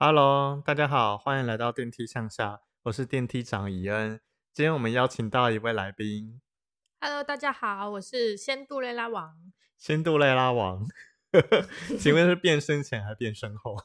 [0.00, 4.20] Hello，大家好，欢迎来到电梯向下，我是电梯长怡恩。
[4.52, 6.40] 今天我们邀请到一位来宾
[7.00, 9.34] ，Hello，大家好，我是仙杜蕾拉王。
[9.76, 10.86] 仙杜蕾拉王，
[11.98, 13.76] 请问是变身前还是变身后？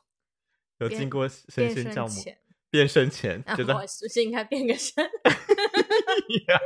[0.78, 2.38] 有变经过神仙教母前，
[2.70, 5.04] 变身前，然觉得是不是应该变个身？
[6.48, 6.60] 呀，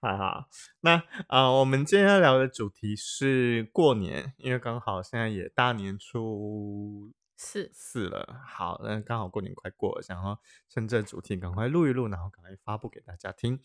[0.00, 0.48] 哈哈。
[0.80, 0.92] 那
[1.28, 8.40] 啊、呃我们今天要聊的主题是过年，因为刚好现在也大年初是四了。
[8.46, 13.60] 好，那刚好过年快过，想要趁这主题赶快录一录，然后赶快发布给大家听。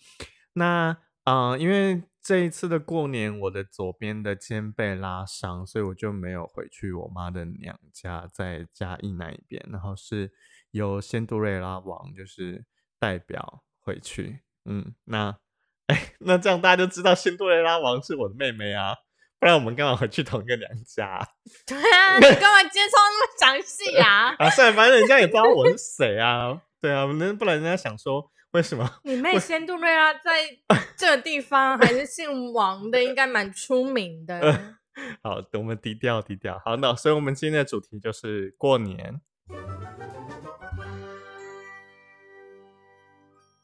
[0.54, 10.34] 那呃，因为这一次的过年，我的左边的肩被拉伤，所以我就没有回去我妈的娘家，在嘉义那一边，然后是
[10.72, 12.66] 由仙杜瑞拉王就是
[12.98, 14.42] 代表回去。
[14.66, 15.38] 嗯，那
[15.88, 18.96] 哎，那这样大家就知道仙杜瑞拉王是我的妹妹啊，
[19.42, 21.28] 不然我们干嘛回去同一个娘家啊？
[21.66, 24.36] 对啊，你干嘛介绍那么详细啊？
[24.38, 26.62] 啊，算了，反正人家也不知道我是谁啊。
[26.80, 28.88] 对啊，那不然人家想说为什么？
[29.04, 30.48] 你妹仙杜瑞拉在
[30.96, 34.76] 这个地方还是姓王的，应该蛮出名的。
[35.24, 36.62] 好，我们低调低调。
[36.64, 39.20] 好，那所以我们今天的主题就是过年。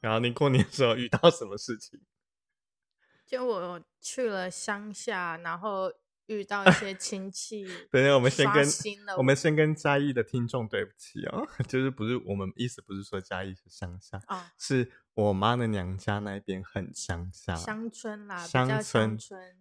[0.02, 2.00] 然后你过年的时候遇到什么事情？
[3.28, 5.92] 就我去了乡下，然后
[6.28, 8.66] 遇到一些亲戚， 等一下，我们先跟
[9.18, 19.18] 我们先跟嘉义的听众对不起哦， 就是不是我们意思不是说嘉义是乡下，哦，是我妈的娘家那边很乡下，乡村啦，乡村，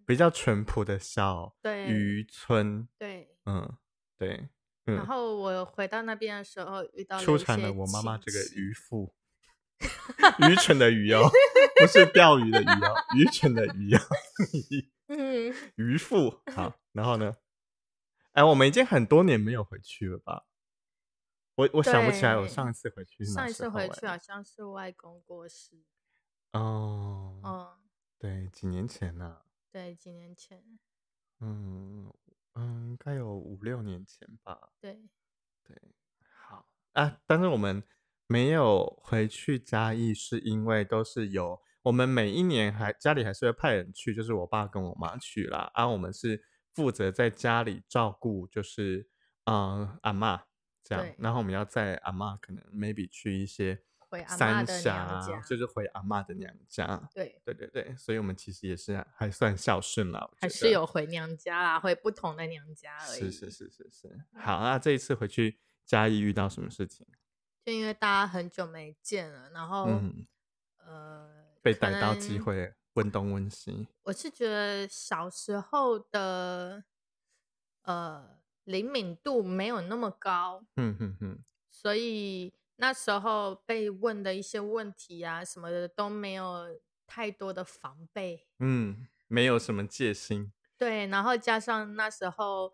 [0.06, 1.54] 比较淳朴的小
[1.88, 3.32] 渔村，对。
[3.46, 3.76] 嗯，
[4.18, 4.48] 对，
[4.84, 9.14] 然嗯，后我回到那边的时候，遇到出产了我妈妈这个渔夫，
[10.50, 11.28] 愚蠢的鱼哦，
[11.80, 14.00] 不是钓鱼的鱼哦，愚蠢的鱼哦，
[15.08, 16.40] 嗯， 渔夫。
[16.54, 17.36] 好，然后呢？
[18.32, 20.44] 哎，我们已经很多年没有回去了吧？
[21.54, 25.82] 我我想不起来，我上一次回去上一次回去好像是外公过世，
[26.52, 27.78] 哦，嗯，
[28.18, 29.40] 对，几年前呢、
[29.70, 30.62] 对，几年前，
[31.40, 32.12] 嗯
[32.54, 34.68] 嗯，应该有五六年前吧。
[34.78, 35.08] 对，
[35.64, 35.80] 对，
[36.46, 37.82] 好啊，但是我们
[38.26, 46.42] 没有回去嘉义，是因为都是有我们每一年还家里还是会派人去，就是我爸跟我妈去啦，啊，我们是
[46.74, 49.08] 负责在家里照顾，就是
[49.44, 50.40] 嗯阿嬷
[50.82, 53.80] 这样对，然后我们要在阿嬷可能 maybe 去一些
[54.26, 57.08] 三峡就是回阿妈的娘家。
[57.14, 63.20] 对，对对对，所以我们其实也是还算孝顺啦，我还是有回娘家啦，回不同的娘家而已。
[63.20, 64.20] 是是是是是。
[64.34, 67.06] 好，那这一次回去嘉义遇到什么事情？
[67.66, 70.24] 就因为大家很久没见了，然后、嗯，
[70.76, 71.28] 呃，
[71.60, 73.88] 被逮到机能会问东问西。
[74.04, 76.84] 我是觉得小时候的
[77.82, 88.46] 呃灵敏度没有那么高，嗯所以那时候被问的一些问题啊什么的都没有太多的防备。
[88.60, 90.52] 嗯，没有什么戒心。
[90.78, 92.72] 对，然后加上那时候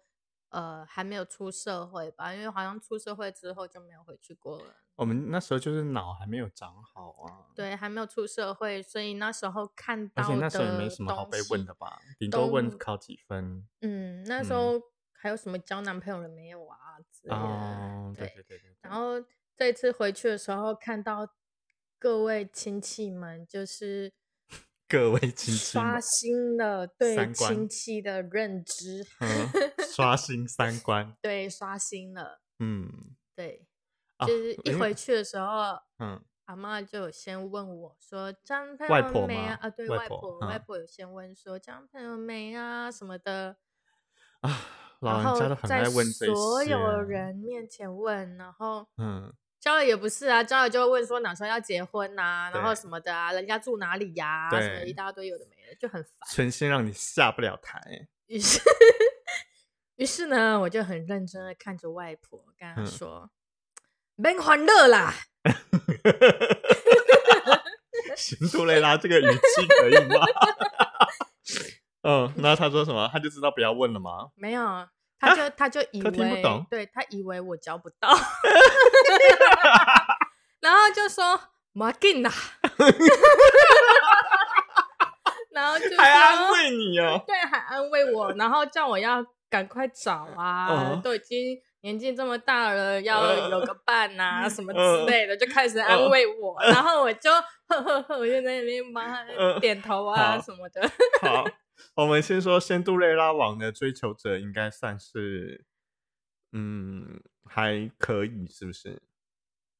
[0.52, 4.76] 呃还没有出社会吧，因为好像出社会之后就没有回去过了。
[4.94, 11.74] 我们那时候就是脑还没有长好啊，，对，还没有出社会，所以那时候看到那时候也没什么好被问的。
[11.74, 13.66] 吧，顶多问考几分。
[13.80, 14.82] 嗯，那时嗯候
[15.12, 16.76] 还有什么交男朋友了没有啊
[17.10, 17.36] 之类的。
[17.36, 18.76] 哦，对对对对对。
[18.82, 19.14] 然后
[19.56, 21.26] 这次回去的时候，看到
[21.98, 24.12] 各位亲戚们就是
[24.86, 31.14] 各位亲戚刷，新了对亲戚的认知，嗯，刷新三观。
[31.22, 33.66] 对，刷新了，嗯对，
[34.16, 39.58] 啊就是一回去的时候，嗯阿妈就有先问我说交男朋外婆友没啊？
[39.62, 43.56] 啊，对外婆外婆，有先问说交男朋友没啊什么的，
[44.40, 44.60] 啊，
[45.00, 46.04] 老然后人家都很在爱问。
[46.04, 56.12] 所有人面前问，然后嗯，交了也不是啊，交了就会问说哪时候要结婚呐、然后什么的啊，人家住哪里呀、什么对一大堆有的没的，就很烦。
[56.28, 58.08] 存心让你下不了台。
[58.26, 58.60] 于是，
[59.96, 63.30] 于是呢，我就很认真的看着外婆，跟她嗯说
[64.22, 65.12] ：“别欢乐啦，
[68.16, 70.24] 辛杜蕾拉这个语气可以吗？
[72.02, 73.08] 嗯，那他说什么？
[73.12, 74.30] 他就知道不要问了吗？
[74.34, 74.88] 没有。”
[75.24, 78.08] 他就他就以他听不为，懂对他以为我教不到，
[80.58, 81.40] 然后就说
[81.72, 82.32] 马进啦，
[85.52, 87.22] 然后就还安说慰你哦。
[87.24, 94.80] 对，还安慰我，然后叫我要赶快找啊，嗯都已经年纪这么大了，要有个伴呐、什么嗯。
[95.04, 97.30] 之类的，就开始安慰我，然后我就
[97.68, 99.60] 呵呵呵，我就在那边帮他嗯。
[99.60, 100.80] 点头啊什么的。
[101.20, 101.44] 好，
[101.96, 105.66] 我们先说仙杜瑞拉王的追求者，应该算是，
[106.52, 109.02] 嗯，还可以，是不是？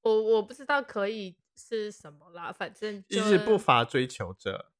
[0.02, 4.70] 我我不知道可以是什么啦，反正一就直不乏追求者。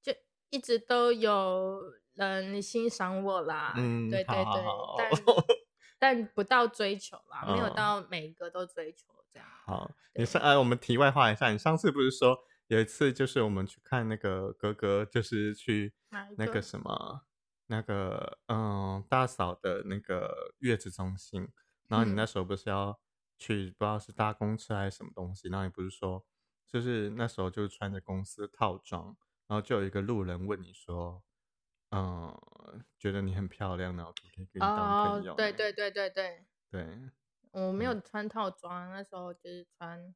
[0.00, 0.14] 就
[0.50, 1.80] 一直都有
[2.14, 3.74] 人欣赏我啦。
[3.76, 5.10] 嗯，对对对，好好好但
[5.98, 9.48] 但不到追求啦，没有嗯到每一个都追求这样。
[9.66, 15.94] 好，你上呃，我们题外话一下，你上次不是说有一次就是我们去看那个哥哥，就是去
[16.36, 17.22] 那个什么
[17.66, 21.48] 那个嗯大嫂的那个月子中心，
[21.88, 22.98] 然后你嗯那时候不是要
[23.38, 26.22] 去不知道是搭公车还是什么东西，然后你不是说
[26.68, 31.22] 就是那时候就是穿着公司的套装，然后就有一个路人问你说。
[31.94, 36.98] 嗯，觉得你很漂亮，然后可以跟你当哦朋友？，对对对对对，对，
[37.52, 40.14] 我没有嗯穿套装，那时候就是穿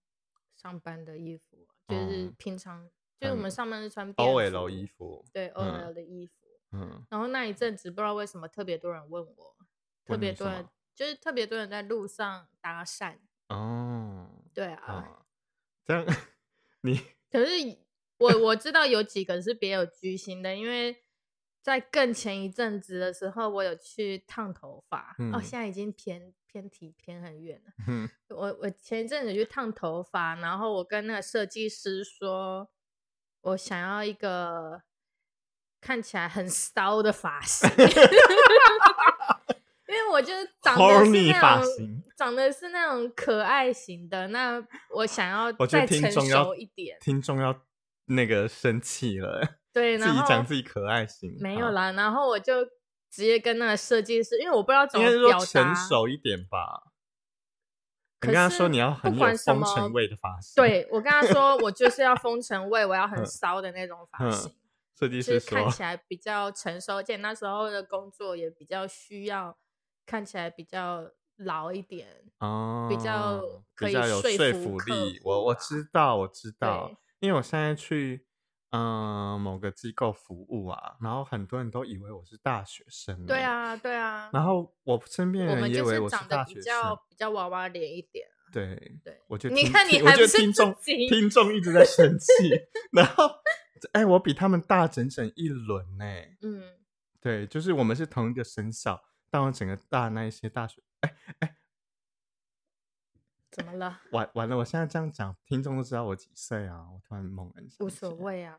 [0.57, 2.91] 上班的衣服，就是哦平常
[3.21, 6.33] 就是我们上班是穿便 OL 衣服，对嗯 OL 的衣服。
[6.73, 9.57] 嗯，然后那一阵子不知道为什么特别多人问我，
[10.05, 13.17] 特别多人就是特别多人在路上搭讪，
[13.49, 14.83] 哦，对啊。
[14.85, 15.27] 啊，
[15.87, 16.05] 这样
[16.83, 17.53] 你可是
[18.19, 21.03] 我我知道有几个是别有居心的，因为
[21.69, 25.43] 在更前一阵子的时候，我有去烫头发，哦，嗯。
[25.43, 27.73] 现在已经偏偏题偏很远了。
[27.87, 28.09] 嗯。
[28.31, 32.69] 我我前一阵子去烫头发，然后我跟那个设计师说，
[33.43, 34.83] 我想要一个
[35.81, 37.69] 看起来很骚的发型，
[39.89, 42.03] 因为我就是长得是那种型。
[42.19, 44.61] 长得是那种可爱型的，那
[44.97, 47.63] 我想要再成熟一点，听众要
[48.07, 52.65] 那个生气了，对，自然后己讲自己可爱型，好，没有啦，然后我就
[53.11, 56.85] 直接跟那个设计师，因为我不知道怎应么表该是说成达，熟一点吧。
[58.21, 64.53] 可你跟他说是你要不很有管什么风尘味的发型，，对我跟他说，我就是要风尘味，我要很 嗯骚的那种发嗯型。
[64.99, 69.57] 设计师就是看，起来比较成熟，而且那时候的工作也比较需要
[70.05, 72.09] 看起来比较老一点。
[72.41, 73.41] 哦，比较
[73.77, 75.21] 可以比较有说说服客力。
[75.21, 78.27] 户我我啦知道，我知道对，因为我现在去
[78.71, 88.27] 嗯、某个机构服务啊，然后很多人都以为我是大学生，对，啊，对啊，然后我身边人以为我是长大学生，较比较娃娃脸一点。
[88.51, 90.75] 对，对，我就你听听我看你还不是觉得听众
[91.09, 92.51] 听众一直在生气，
[92.93, 93.29] 然后
[93.93, 96.05] 哎，我比他们大整整一轮呢。
[96.41, 96.63] 嗯，
[97.21, 101.57] 对，就是我们是同一个生肖，但我整个大那一些大学，哎哎，
[103.51, 104.01] 怎么了？
[104.13, 106.87] 完完了，我现在这样讲，听众都知道我几岁啊！
[106.93, 107.91] 我突然猛然想无。
[107.91, 108.59] 所谓啊。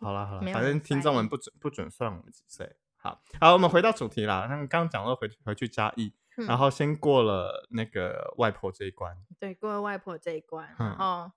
[0.00, 2.76] 好了好 了，反正听众们不准不准算我们几岁。
[2.96, 4.46] 好好，我们回到主题啦。
[4.48, 9.16] 那刚刚讲到回回去嘉义，然嗯后先过了那个外婆这一关。
[9.38, 11.32] 对，过了外婆这一关，嗯然后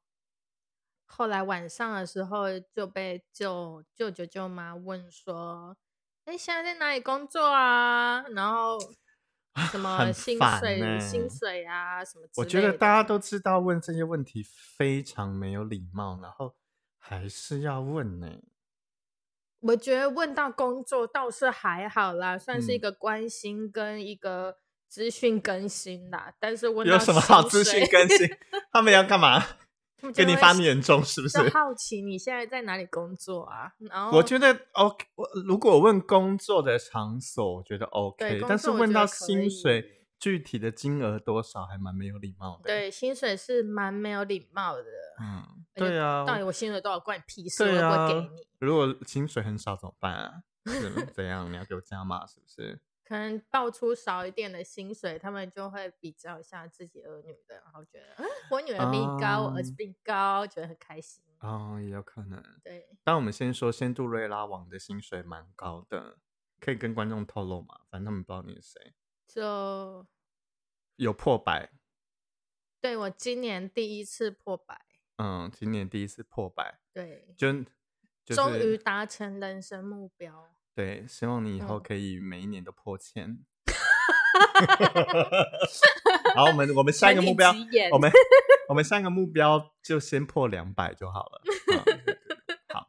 [1.05, 5.77] 后来晚上的时候就被舅舅舅舅妈问说
[6.25, 8.23] ：“哎，现在在哪里工作啊？
[8.29, 8.77] 然后
[9.71, 14.45] 什么薪水、欸薪水啊什么我觉得大家都知道问这些问题
[14.77, 16.55] 非常没有礼貌，然后
[16.97, 18.27] 还是要问呢、
[19.61, 24.57] 我觉得问到工作倒是还好啦，算是一嗯个关心跟一个
[24.87, 26.33] 资讯更新啦。
[26.39, 28.27] 但是问有什么好资讯更新？
[28.71, 29.43] 他们要干嘛？
[30.13, 31.27] 给你发年终是不？
[31.27, 33.71] 就是好奇你现在在哪里工作啊？
[33.79, 44.83] 然后我觉得 OK，我如果问工作的场所，我觉得 OK，工但是问到薪水具体的金额多少，还蛮没有礼貌的。，对薪水是蛮没有礼貌的。
[45.21, 50.33] 嗯，对啊，到底我薪水多少关你屁事，我不给你。，如果薪水很少怎么办啊？
[50.65, 51.51] 是 怎样？
[51.51, 52.79] 你要给我加码是不是？
[53.05, 61.23] 可能报出少一点的薪水，他们就会比较一下自己儿女的，然后觉得，嗯，我女儿比你高，我儿子哦比你高，觉得很开心。
[61.39, 62.43] 哦，也有可能。
[62.63, 66.17] 对，但我们先说，先杜瑞拉网的薪水蛮高的，
[66.59, 67.81] 可以跟观众透露吗？
[67.91, 68.95] 反正他们不知道你是谁，
[69.27, 70.07] 就
[70.95, 71.69] 有破百，
[72.81, 74.81] 对我今年第一次破百，
[75.17, 77.53] 嗯，今年第一次破百，对，就
[78.23, 80.54] 就是终于达成人生目标。
[80.75, 83.39] 对，希望你以后嗯可以每一年都破千。
[86.35, 87.53] 好，我们我们下一个目标，
[87.91, 88.11] 我们
[88.67, 91.41] 我们下一个目标就先破两百就好了。
[92.73, 92.87] 好，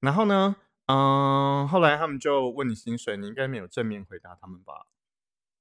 [0.00, 4.86] 然后呢，嗯，后来他们就问你薪水，你应该没有正面回答他们吧？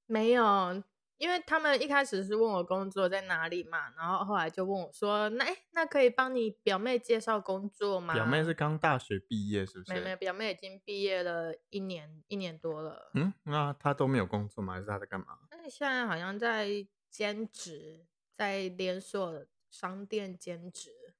[0.07, 0.81] 没有，
[1.17, 9.93] 因为他们一开始是问我工作在哪里嘛，然后后来就问我说：“那诶那可以帮你表妹介绍工作吗？”表妹是刚大学毕业，是不是？
[9.93, 14.73] 没没，表妹已经毕业了一年一年多了，嗯，那她都没有工作吗？
[14.73, 15.39] 还是她在干嘛？
[15.51, 16.67] 那现在好像在
[17.09, 18.05] 兼职，
[18.35, 21.15] 在连锁商店兼职，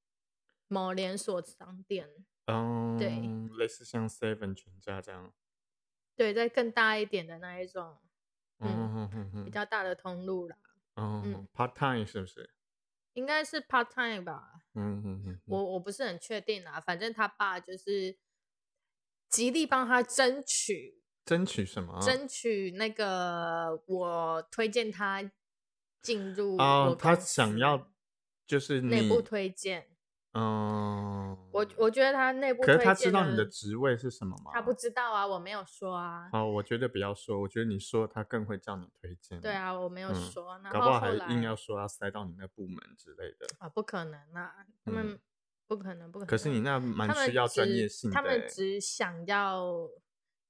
[0.68, 2.08] 某连锁商店，
[2.46, 5.34] 嗯，类似像 Seven 全家这样。
[6.16, 7.98] 对，在更大一点的那一种，
[8.60, 10.58] 嗯比较大的通路啦。
[10.96, 12.50] 嗯，part time 是不是？
[13.14, 14.52] 应该是 part time 吧。
[14.74, 18.18] 嗯嗯嗯，我我不是很确定啊，反正他爸就是
[19.30, 22.00] 极力帮他争取，争取什么？
[22.02, 25.32] 争取那个我推荐他
[26.02, 27.92] 进入哦，他想要
[28.46, 29.88] 就是内部推荐。
[30.39, 34.51] 嗯，我我觉得他内部可是他知道你的职位是什么吗？
[34.53, 36.29] 他不知道啊，我没有说啊。
[36.32, 39.41] 哦，我觉得不要说，我觉得你说他更会叫你推荐。
[39.41, 40.60] 对，啊，我没有嗯说。
[40.60, 43.48] 那搞不好还硬要说要塞到你那部门之类的。
[43.58, 44.53] 啊，不可能啊，
[44.86, 45.20] 他们、嗯
[45.65, 46.29] 不可能，不可能。
[46.29, 49.89] 可是你那蛮需要专业性的他们欸只想要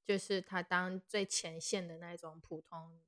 [0.06, 3.02] 就是他当最前线的那种普通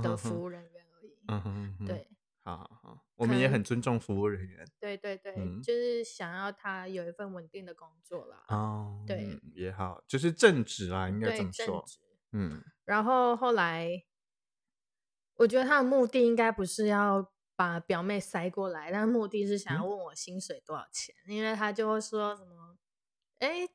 [0.00, 1.18] 的服务人员而已。
[1.26, 2.08] 嗯哼哼哼，对
[2.46, 8.44] 好好好，我们也很尊重服务人员对对对，嗯就是想要他有一份稳定的工作啦。
[8.48, 11.82] 哦，对嗯也好，就是正职啦，应该这么说。
[11.84, 11.98] 职。
[12.30, 14.04] 嗯然后后来，
[15.34, 22.78] 我觉得他的目的应该不是要把表妹塞过来，但目的是想要嗯问我薪水多少钱，因为他就会说什么，
[23.40, 23.68] 哎，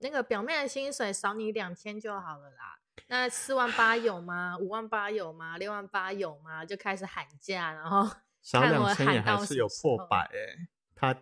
[0.00, 2.80] 那个表妹的薪水少你两千就好了啦。
[3.08, 4.56] 那四万八有吗？
[4.58, 5.56] 五万八有吗？
[5.58, 6.64] 六万八有吗？
[6.64, 8.04] 就开始喊价，然后
[8.42, 11.16] 少看我两千也喊到还是有破百哎，他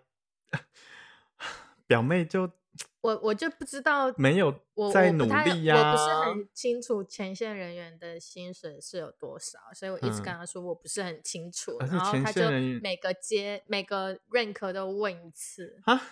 [1.86, 2.50] 表妹就
[3.02, 12.50] 我我就不知道没有我在努力呀、我不是很清楚前线人员的薪水是有多少，所以我一直嗯跟他说我不是很清楚，然后他就
[12.82, 16.02] 每个阶每个 rank 都问一次，啊，就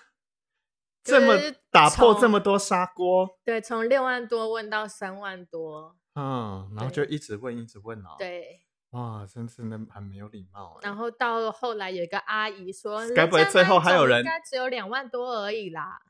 [1.05, 1.35] 这么
[1.71, 10.97] 打破这从么多砂锅，对，从六万多问到三万多，嗯，然后就一直问一直问哦，，对，哇，真是的很没有礼貌哎然。
[10.97, 16.01] 后到后来有一个阿姨说，该不会最后还有人应该只有两万多而已啦，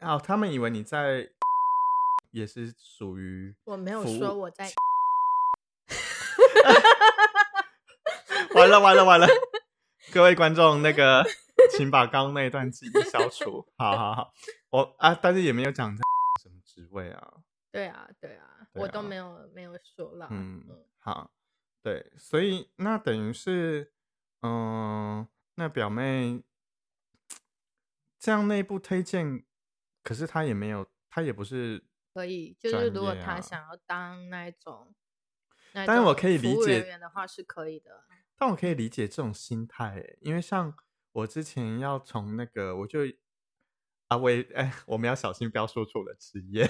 [0.00, 1.28] 哦，他们以为你在
[2.30, 4.70] 也是属于我没有说我在，
[8.54, 9.26] 完了完了完了，
[10.12, 11.26] 各位观众，那个
[11.76, 13.66] 请把刚刚那一段记忆消除。
[13.76, 14.34] 好好好，
[14.70, 16.02] 我啊，但是也没有讲在
[16.42, 17.34] 什么职位啊。
[17.70, 21.30] 对啊对啊，对我都啊没有没有说了，嗯嗯，好，
[21.82, 23.92] 对，所以那等于是，
[24.42, 26.42] 嗯、那表妹
[28.18, 29.44] 这样内部推荐，
[30.02, 34.92] 可是她也没有，她也不是，可以，就是如果业啊他想要当那一种，
[35.72, 38.04] 那但是我可以理解的话是可以的。
[38.36, 40.74] 但我可以理解这种心态欸，因为像
[41.12, 43.00] 我之前要从那个，我就
[44.08, 46.68] 啊，我也哎，我们要小心不要说错我的职业，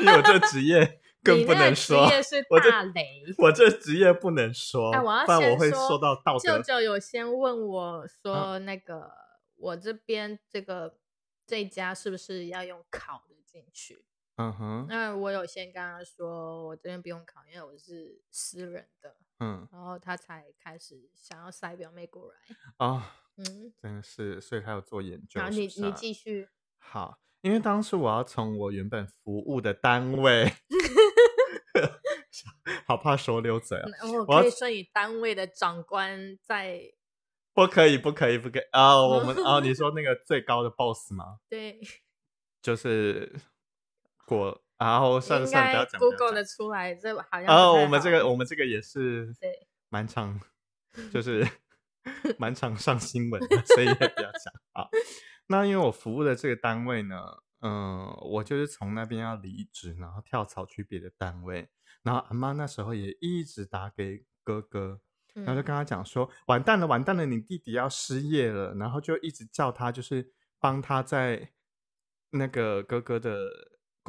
[0.00, 3.24] 因为我这 职业更不能说职能说，业是我这大雷。
[3.38, 6.58] 我这职业不能说，哎，我要先说，受到道德。
[6.58, 9.10] 舅舅有先问我说，那个、
[9.56, 10.98] 我这边这个
[11.46, 14.04] 这家是不是要用考的进去？
[14.36, 22.38] 嗯哼，那我有先跟他说，我这边不用考，因为我是私人的，嗯然后他才开始想要塞表妹过来。
[22.78, 26.48] 啊、嗯，真的是，所以他有做研究然后你你继续。
[26.78, 30.52] 好，因为当时我要从我原本服务的单位，
[32.86, 33.88] 好怕说溜嘴啊！
[34.02, 36.80] 嗯我可以说你单位的长官在
[37.52, 38.96] 不可以，不可以，不可以啊！
[39.00, 41.38] 我们哦，你 说那个最高的 boss 吗？
[41.48, 41.80] 对，
[42.62, 43.34] 就是
[44.24, 46.00] 果，然后算了算了，不要讲。
[46.00, 50.40] Google 的出来，这好像哦，我们这个我们这个也是对蛮长，
[51.12, 51.46] 就是
[52.38, 54.88] 蛮常上新闻的，所以也不要讲啊。
[55.48, 57.16] 那因为我服务的这个单位呢，
[57.60, 61.68] 嗯、我就是从那边要离职，然后跳槽去别的单位，
[62.02, 65.00] 然后阿妈那时候也一直打给哥哥，
[65.34, 65.76] 然后就跟嗯。
[65.76, 71.52] 他讲说，完蛋了，完蛋了，你弟弟要失业了，然后就一直叫他就是帮他在
[72.30, 73.48] 那个哥哥的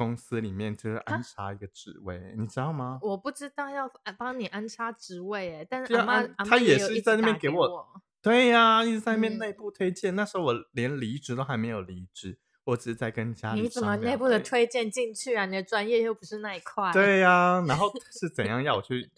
[0.02, 2.98] 公司里面就是安插一个职位，你知道吗？
[3.02, 7.86] 我不知道要帮你安插职位哎，但是阿妈他也是在那边给给我我，
[8.20, 10.16] 对呀、一直在那边嗯内部推荐。
[10.16, 15.46] 那时候我连离职都还没有离职，我只是在跟家里你怎么内部的推荐进去啊？
[15.46, 16.92] 你的专业又不是那一块。
[16.92, 19.08] 对呀、然后是怎样要我去？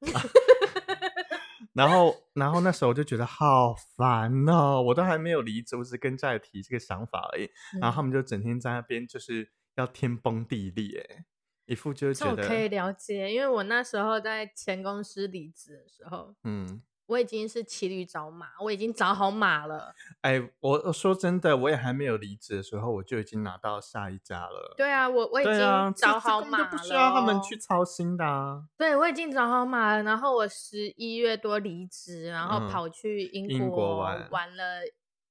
[1.74, 7.48] 然后，然后那时候我就觉得好烦哦，我都还没有离职，我只是跟家里提这个想法而已。
[7.80, 11.24] 然后他嗯们就整天在那边就是要天崩地裂，哎，
[11.66, 19.94] 一副就是觉得我可以了解，因为我那时候在前公司离职的时候，嗯，我已经是骑驴找马，我已经找好马了。
[20.22, 24.74] 哎，我我说真的，我也还没有离职的时候，我就已经拿到下一家了。
[24.76, 27.56] 对啊，我我已经找好马了，不需要他们去。
[27.56, 28.64] 操心的啊。
[28.76, 34.80] 对，我已经找好马了，然后我十一月多离职，然后嗯跑去英国玩了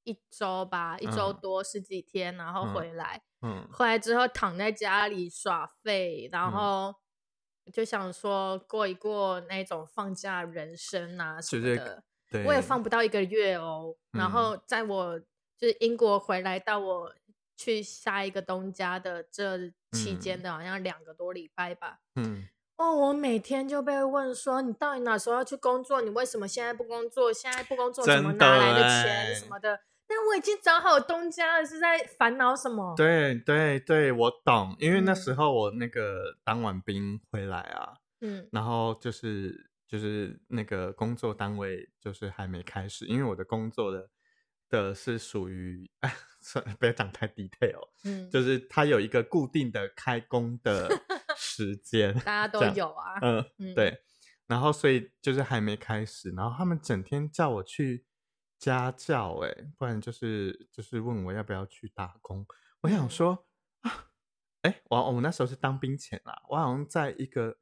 [0.04, 6.96] 一周吧，一周嗯多十几天，然后嗯回来，嗯回来之后躺在家里耍废，然嗯后
[7.72, 12.04] 就想说过一过那种放假人生啊什就是么的。
[12.30, 13.96] 对，我也放不到一个月哦。
[14.12, 15.20] 然嗯后在我
[15.58, 17.14] 就是英国回来到我
[17.58, 22.00] 去下一个东家的这期间嗯的，好像两个多礼拜吧。
[22.16, 26.02] 嗯，哦，我每天就被问说，你到底哪时候要去工作？
[26.02, 27.32] 你为什么现在不工作？
[27.32, 29.80] 现在不工作怎么拿来的欸钱什么的？
[30.14, 32.94] 但我已经找好东家了，是在烦恼什么？
[32.98, 35.16] 对对对，我懂，因为那嗯。
[35.16, 38.46] 时候我那个当完兵回来啊，嗯。
[38.52, 44.10] 然后就是就是那个工作单位就是还没开始，因为我的工作的
[44.68, 46.14] 的是属于，哎，
[46.44, 50.90] 算了，不要讲太 detail，嗯，就是它有一个固定的开工的
[51.38, 53.18] 时间，大家都有啊。
[53.22, 53.98] 嗯，嗯，对，
[54.48, 58.06] 然后所以就是还没开始，然后他们整天叫我去
[58.62, 62.46] 家教、欸，哎，不然就是就是问我要不要去打工。
[62.82, 63.48] 我想嗯说
[63.82, 64.12] 啊，
[64.62, 67.58] 哎，我我那时候是当兵前啦，我好像在一个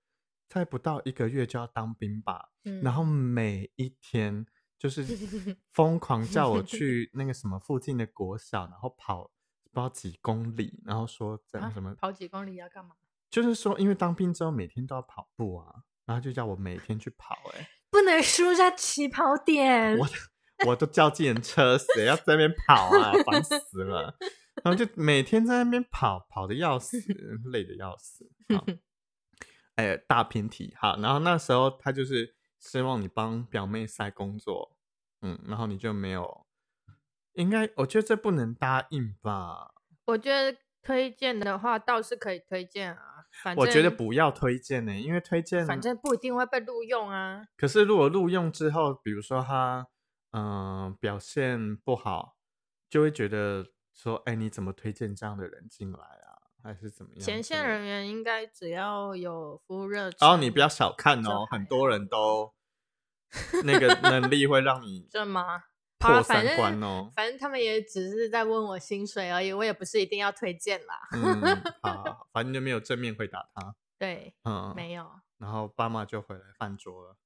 [0.50, 4.46] 在不到一个月就要当兵吧，嗯，然后每一天
[4.78, 5.04] 就是
[5.72, 9.24] 疯狂叫我去那个什么附近的国小，然后跑
[9.72, 12.96] 不知道几公里，然后说怎样啊什么跑几公里要干嘛？
[13.30, 19.98] 就是说，因为当兵之后每天都要跑步啊，然后就叫我每天去跑、欸，不能输在起跑点。
[19.98, 20.08] 我
[20.68, 24.16] 我都叫计程车，谁要在那边跑啊，烦死了。
[24.64, 26.98] 然后就每天在那边跑，跑的要死，
[27.52, 28.30] 累的要死。
[28.56, 28.66] 好
[29.76, 34.76] 哎，大偏题好，然后那时候他就是希望你帮表妹塞工作，
[35.22, 36.46] 嗯，然后你就没有，
[37.34, 39.72] 应该我觉得这不能答应吧？
[40.08, 43.00] 我觉得推荐的话倒是可以推荐啊，
[43.42, 47.46] 反正我觉得不要推荐呢、因为推荐反正不一定会被录用啊。
[47.56, 49.88] 可是如果录用之后，比如说他
[50.32, 52.38] 嗯、呃表现不好，
[52.90, 56.38] 就会觉得说，哎，你怎么推荐这样的人进来啊？
[56.62, 57.22] 还是怎么样？
[57.22, 62.54] 前线人员应该只要有服务热情，然后你不要小看哦，很多人都
[63.64, 65.64] 那个能力会让你这吗？
[66.02, 67.12] 好啊破三反正观哦。
[67.16, 70.96] 反正他们也只是在问我薪水而已，我也不是一定要推荐啦。
[71.12, 71.42] 嗯，
[71.82, 73.76] 好好， 好反正就没有正面回答他。
[73.98, 75.10] 对，嗯，没有。
[75.38, 77.18] 然后爸妈就回来饭桌了，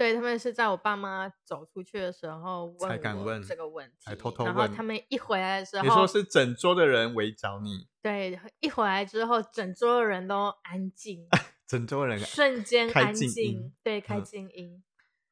[0.00, 11.28] 对他们是在我爸妈走出去的时候才敢问这个问题，才偷偷然后他们一回来的时候，你说是整桌的人围剿你，对，一回来之后，整桌的人都安静，
[11.68, 14.82] 整桌人瞬间安静静，对，开嗯静音。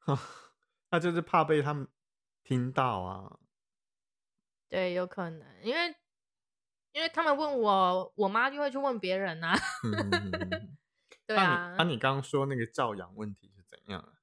[0.91, 1.87] 那就是怕被他们
[2.43, 3.39] 听到啊。
[4.67, 5.95] 对，有可能，因为
[6.91, 10.77] 因为他们问我，我妈就会去问别人呐、嗯嗯嗯嗯嗯
[11.25, 14.13] 对那啊你，那你刚刚说那个教养问题是怎样啊？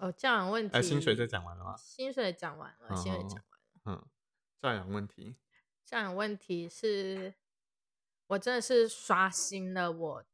[0.00, 1.76] 哦，教养问题，哎，薪水这讲完了吗？
[1.76, 3.44] 薪水讲完了，薪水哦讲
[3.84, 4.02] 完了。
[4.02, 4.06] 嗯，
[4.60, 5.36] 教养问题，
[5.84, 7.34] 教养问题是，
[8.28, 10.24] 我真的是刷新了我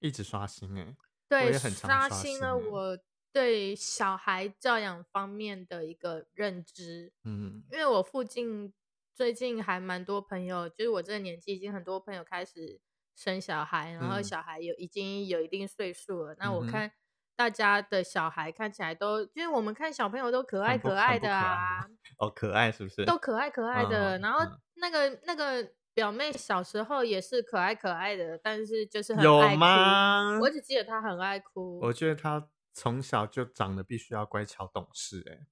[0.00, 0.96] 一直刷新哎、
[1.28, 2.98] 对刷刷新了我
[3.32, 7.12] 对小孩教养方面的一个认知。
[7.24, 8.72] 嗯因为我附近
[9.14, 12.80] 最近还蛮多朋友，就是我这个年纪，已经很多朋友开始
[13.14, 16.34] 生小孩，然后嗯小孩有已经有一定岁数了。
[16.38, 16.92] 那我看
[17.36, 21.86] 大家的小孩看起来都，就是我们看小朋友都可爱可爱的啊，
[22.18, 23.04] 哦，可爱是不是？
[23.04, 24.18] 都可爱可爱的。
[24.18, 30.38] 嗯然后嗯那个那个表妹小时候也是可爱可爱的，但是就是很有爱哭吗？
[30.40, 31.78] 我只记得她很爱哭。
[31.80, 35.46] 我觉得她从小就长得必须要乖巧懂事哎、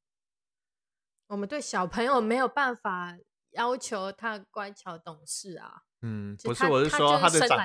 [1.29, 3.17] 我们对小朋友没有办法
[3.53, 5.83] 要求他乖巧懂事啊。
[6.03, 7.59] 嗯，不是，我是说他的长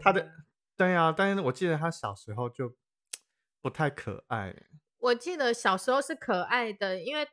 [0.00, 0.32] 他的的
[0.76, 2.74] 对啊，但是我记得他小时候就
[3.62, 4.66] 不太可爱欸、
[4.98, 7.26] 我记得小时候是可爱的，因为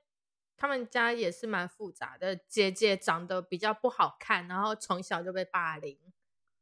[0.56, 2.36] 他们家也是蛮复杂的。
[2.36, 5.98] 姐姐长得比较不好看，然后从小就被霸凌，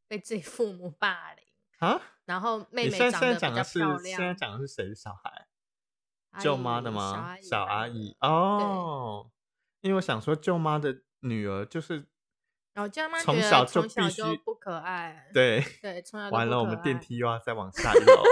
[0.08, 1.46] 被自己父母霸凌。
[1.80, 2.02] 啊。
[2.26, 5.48] 然后妹妹长得比较漂现在亮，讲的是谁的小孩？
[6.40, 7.38] 舅妈的吗？
[7.42, 9.32] 小小阿姨哦，
[9.82, 12.06] 因为我想说舅妈的女儿就是
[12.78, 18.24] 然后舅妈从小就就不可爱，对，对，从小就完了，我们电梯又要再往下一楼，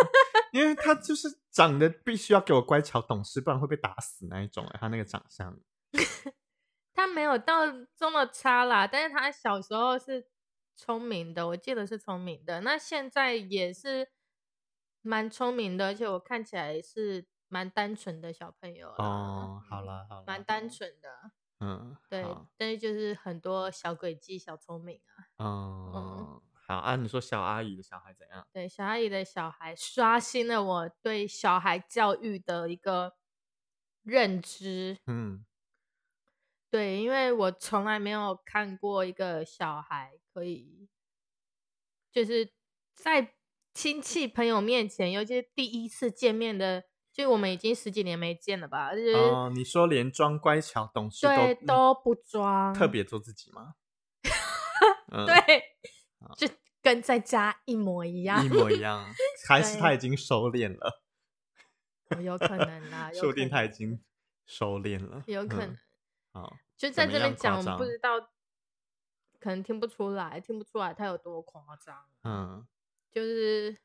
[0.51, 4.77] 因为他就是长得必须要给我乖巧懂事，不然会被打死那一种、欸。
[4.79, 5.59] 他那个长相，
[6.93, 7.63] 他没有到
[7.95, 10.27] 这么差啦，但是他小时候是
[10.75, 12.61] 聪明的，我记得是聪明的。
[12.61, 14.09] 那现在也是
[15.01, 22.23] 蛮聪明的，而且我看起来是蛮单纯的小朋友哦，好嗯啦好了，蛮单纯的，嗯，对，
[22.57, 25.25] 但是就是很多小诡计、小聪明啊。
[25.39, 26.95] 嗯，好啊。
[26.95, 28.45] 你说小阿姨的小孩怎样？
[28.51, 33.15] 对，小阿姨的小孩刷新了我对小孩教育的一个
[34.03, 34.97] 认知。
[35.07, 35.45] 嗯
[36.69, 40.89] 对，因为我从来没有看过一个小孩可以，
[42.11, 42.51] 就是
[42.93, 43.35] 在
[43.73, 46.83] 亲戚朋友面前，尤其是第一次见面的，
[47.15, 48.91] 就我们已经十几年没见了吧？
[48.93, 53.75] 就是、哦，你说连装乖巧懂事对都都不装，特别做自己吗？
[55.13, 55.63] 嗯，对，
[56.35, 56.45] 就
[56.81, 59.09] 跟在家一模一样，一模一样，
[59.47, 61.01] 还是他已经收敛了？
[62.09, 63.99] 哦有可能啦， 有说不定他已经
[64.45, 65.77] 收敛了，有可能
[66.33, 66.51] 嗯。
[66.75, 68.19] 就在这边讲，不知道，
[69.39, 71.95] 可能听不出来，听不出来他有多夸张。
[72.25, 72.67] 嗯
[73.09, 73.77] 就是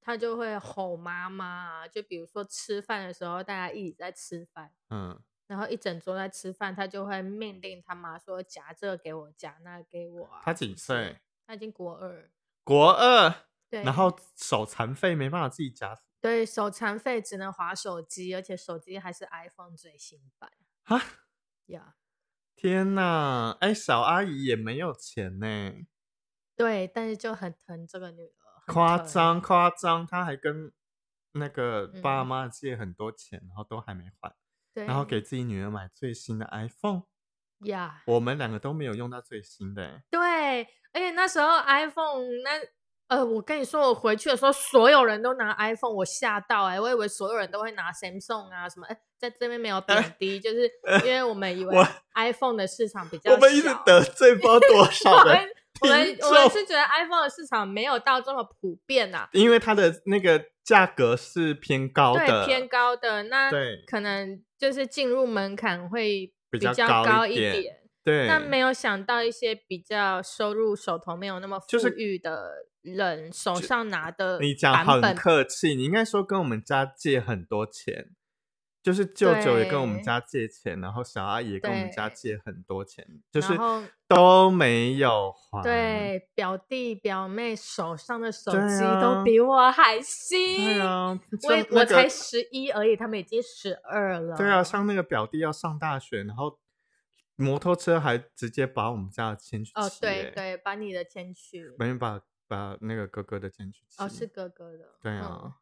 [0.00, 10.40] 他就会吼妈妈啊，就比如说吃饭的时候，大家一起在吃饭，嗯，然后一整桌在吃饭，他就会命令他妈说夹这个给我，夹那个给我啊。
[10.44, 11.20] 他几岁？
[11.46, 12.30] 他已经国二，
[12.64, 13.34] 国二，
[13.70, 20.50] 对，然后手残废没办法自己夹对手残废只能划手机，而且手机还是 iPhone 最新版
[20.84, 21.00] 啊！
[21.66, 21.94] 呀。
[22.56, 25.72] 天呐，哎，小阿姨也没有钱呢，
[26.56, 28.32] 对，但是就很疼这个女
[28.68, 30.70] 夸张夸张，他还跟
[31.32, 32.26] 那个爸嗯。
[32.26, 34.32] 妈借很多钱，然后都还没还，
[34.74, 37.02] 对，然后给自己女儿买最新的 iPhone，
[37.64, 38.02] 呀。
[38.06, 50.70] 我们两个都没有用到最新的欸，对，而且那时候 iPhone 那呃，我跟你说，我回去的时候，所有人都拿 iPhone，我吓到哎、我以为所有人都会拿 Samsung 啊什么，哎、在这边没有贬 低，就是
[51.06, 55.36] 因为我们以为我 iPhone 的市场比较小，我们一直得罪不知道多我少人。
[55.40, 55.48] 们
[55.80, 63.50] 我们我们是觉得 iPhone 的市场没有到这么普遍呐、因为它的那个价格是偏高对，的，偏高的，那
[63.86, 67.74] 可能就是进入门槛会比比较较高高一点点。
[68.04, 78.08] 对，但没有想到一些比较收入手头没有那么富裕的人手上拿的你讲很客气，你应该说跟我们家借很多钱，
[78.88, 83.54] 就是舅舅也跟我们家借钱，然后小阿姨也跟我们家借很多钱，就是
[84.08, 85.62] 都没有还。
[85.62, 90.64] 对表弟表妹手上的手机都比我还新。
[90.64, 91.20] 对啊，我
[91.50, 94.34] 那个我才十一而已，他们已经十二了。
[94.38, 96.58] 对啊，像那个表弟要上大学，然后
[97.36, 101.74] 摩托车还直接把我们家的钱去骑、哦，对欸，对，把你的钱去。
[101.78, 104.02] 没有把把那个哥哥的钱去骑。
[104.02, 104.94] 哦，是哥哥的。
[105.02, 105.56] 对嗯啊，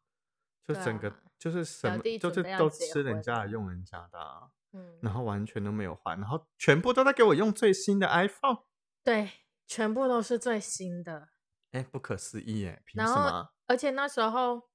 [0.65, 8.57] 就整个、啊就是什么，就是都吃人家的用人家的、啊，嗯，然后完全都没有还，然后全部都在给我用最新的 iPhone，
[9.03, 9.31] 对，
[9.67, 11.29] 全部都是最新的。
[11.71, 13.49] 哎，不可思议哎，凭然后什么？
[13.67, 14.69] 而且那时候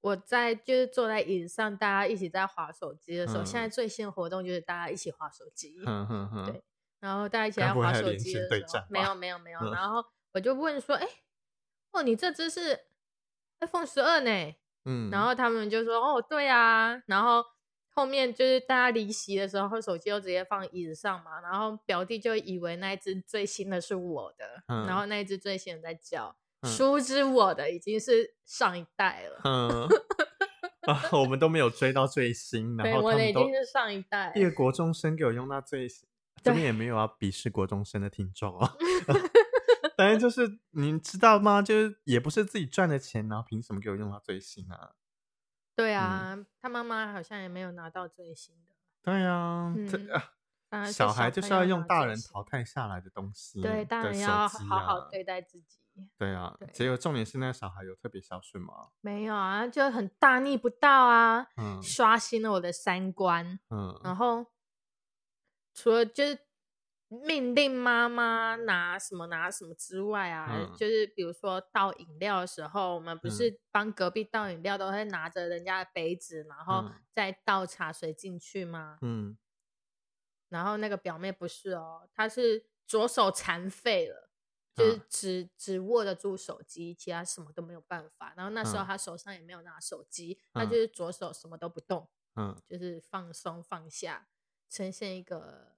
[0.00, 6.64] 我在就是坐在椅子上，大家一起在划手机的时候，现在嗯最新的活动就是大家一起划手机，嗯嗯嗯，对
[6.98, 11.06] 然后大家一起该在划手机的时候，没有没有没有，嗯然后我就问说，哎，
[11.92, 12.86] 哦，你这只是
[13.60, 14.54] iPhone 十二呢？
[14.84, 17.44] 嗯，然后他们就说，哦，对啊，然后。
[17.94, 29.40] 后面就是大家离席的时候，手机就直接放椅子上嘛，然后表弟就以为那一只最新的是我的，嗯然后那一只最新的在叫，嗯殊不知我的已经是上一代了。
[29.44, 29.86] 嗯
[30.88, 34.32] 啊，我们都没有追到最新，然对，我后他们都的已经是上一代。
[34.34, 36.08] 一个国中生给我用到最新，
[36.42, 38.70] 这边也没有要鄙视国中生的听众哦。
[40.02, 41.62] 反正就是你知道吗？
[41.62, 44.92] 就是也不是自己赚的钱，然后凭什么给我用到最新啊？
[45.74, 48.74] 对啊，他妈妈好像也没有拿到最新的。
[49.02, 50.20] 对啊，这嗯
[50.70, 55.78] 啊，小孩就是要用大人淘汰下来的东西，对，大人要好好啊对待自己。
[56.16, 58.88] 对啊，对结果重点是那个小孩有特别孝顺吗？
[59.00, 63.58] 没有啊，就很大逆不道啊，嗯刷新了我的三观。
[63.70, 64.46] 嗯然后
[65.74, 66.38] 除了就是
[67.24, 70.76] 命令妈妈拿什么拿什么之外啊，嗯。
[70.76, 73.30] 就是比如说倒饮料的时候，我们不嗯。
[73.30, 77.02] 是帮隔壁倒饮料都会拿着人家的杯子，然后嗯。
[77.14, 78.98] 再倒茶水进去吗？
[79.02, 79.36] 嗯。
[80.52, 84.28] 然后那个表妹不是哦，她是左手残废了。
[84.74, 85.02] 就是嗯。
[85.10, 88.32] 只只握得住手机，其他什么都没有办法。
[88.36, 88.86] 然后那时候嗯。
[88.86, 90.68] 她手上也没有拿手机，她嗯。
[90.68, 92.56] 就是左手什么都不动，嗯。
[92.66, 94.28] 就是放松放下，
[94.70, 95.76] 呈现一个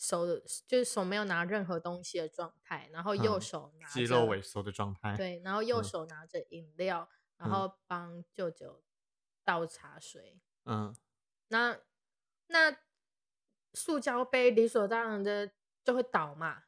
[0.00, 0.26] 手
[0.66, 5.14] 就是手没有拿任何东西的状态，然后右嗯手拿肌肉萎缩的状态。
[5.14, 8.82] 对，然后右嗯手拿着饮料，然嗯后帮舅舅
[9.44, 10.40] 倒茶水。
[10.64, 10.96] 嗯
[11.48, 11.78] 那
[12.46, 12.78] 那
[13.74, 15.50] 塑胶杯理所当然的
[15.84, 16.62] 就会倒嘛，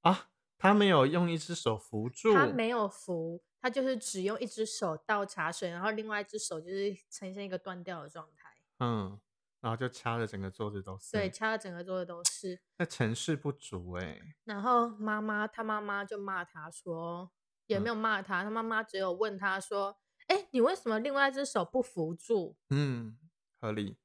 [0.00, 8.50] 啊，他没有用一只手扶住，他没有扶，他就是只用一只手倒茶水，然后另外一只手就是呈现一个断掉的状态。
[8.80, 9.20] 嗯，
[9.64, 11.12] 然后就掐的整个桌子都是。
[11.12, 12.60] 对，，掐的整个桌子都是。
[12.76, 17.32] 那成事不足哎、然后妈妈他妈妈就骂他说，
[17.66, 19.98] 也没嗯有骂他，他妈妈只有问他说
[20.28, 23.16] ：“哎，你为什么另外一只手不扶住嗯，
[23.58, 23.96] 合理。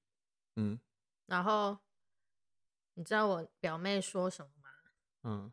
[0.56, 0.80] 嗯？”
[1.28, 1.80] 然后
[2.94, 4.70] 你知道我表妹说什么吗？
[5.24, 5.52] 嗯，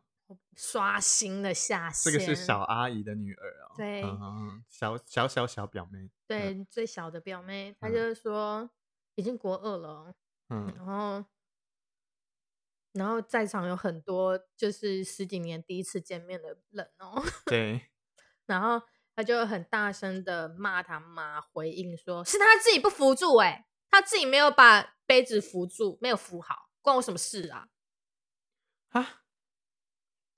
[0.55, 2.13] 刷新了下这限。
[2.13, 8.69] 个是小阿姨的女儿哦，对嗯小小小小表妹，对、最小的表妹，她嗯就是说
[9.17, 10.15] 已经国二了哦，
[10.49, 10.73] 嗯。
[10.77, 11.25] 然后
[12.93, 17.89] 然后在场有很多就是十几年第一次见面的人哦， 对，
[18.45, 18.81] 然后
[19.15, 27.69] 他就很大声的骂他妈，回应说是他自己不扶住、欸，他自己没有把杯子扶住，没有扶好，关我什么事啊？
[28.89, 29.21] 啊，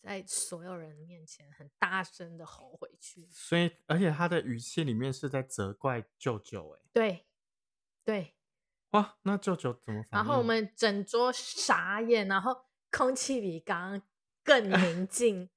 [0.01, 7.27] 在所有人面前很大声的吼回去，所以而且他的语气里面是在责怪舅舅，哎，对
[8.03, 8.35] 对，
[8.91, 10.03] 哇，那舅舅怎么？
[10.11, 12.55] 然后我们整桌傻眼，然后
[12.91, 14.01] 空气比刚刚
[14.43, 15.49] 更宁 静，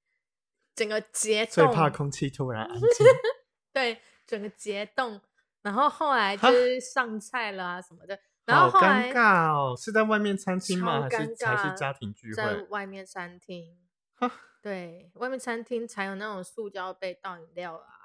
[0.74, 3.06] 整个结最，怕空气突然安静，
[3.72, 5.20] 对，整个结冻。
[5.62, 11.08] 然后后来就是上菜了啊什么的，然好后后来尴尬哦，是在外面餐厅吗？
[11.08, 12.62] 还是还是家庭聚会在会？
[12.64, 13.78] 外面餐厅，
[14.16, 18.01] 哈对，外面餐厅才有那种塑胶杯倒饮料啊。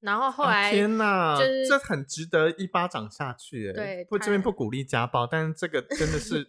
[0.00, 3.72] 然后后啊来、天哪，就是这很值得一巴掌下去哎！
[3.72, 6.48] 对不这边不鼓励家暴，但是这个真的是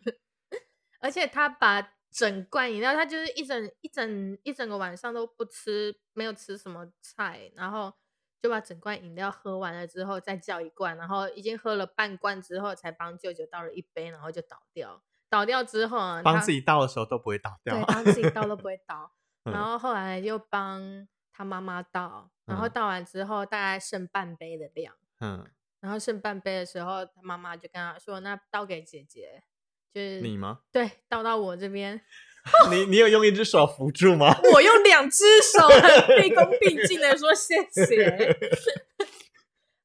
[1.02, 7.94] 而且他把整罐饮料，他就是一整一整一整个晚上都不吃，没有吃什么菜，然后
[8.42, 15.02] 就把整罐饮料喝完了之后再叫一罐，然后已经喝了半罐之后才帮舅舅倒了一杯，然后就倒掉。
[15.30, 17.84] 倒掉之后啊，他帮自己倒的时候都不会倒掉对。
[17.94, 19.12] 帮自己倒都不会倒。
[19.46, 25.48] 嗯然后后来又帮他妈妈倒，然后嗯倒完之后大概剩半杯的量，嗯，
[25.80, 29.44] 然后剩半杯的时候，他妈妈就跟他说：“那倒给姐姐。”
[29.92, 30.60] 就是你吗？
[30.72, 32.00] 对，倒到我这边，
[32.70, 34.36] 你你有用一只手扶住吗？
[34.54, 35.68] 我用两只手
[36.06, 38.38] 很毕恭毕敬的说谢谢，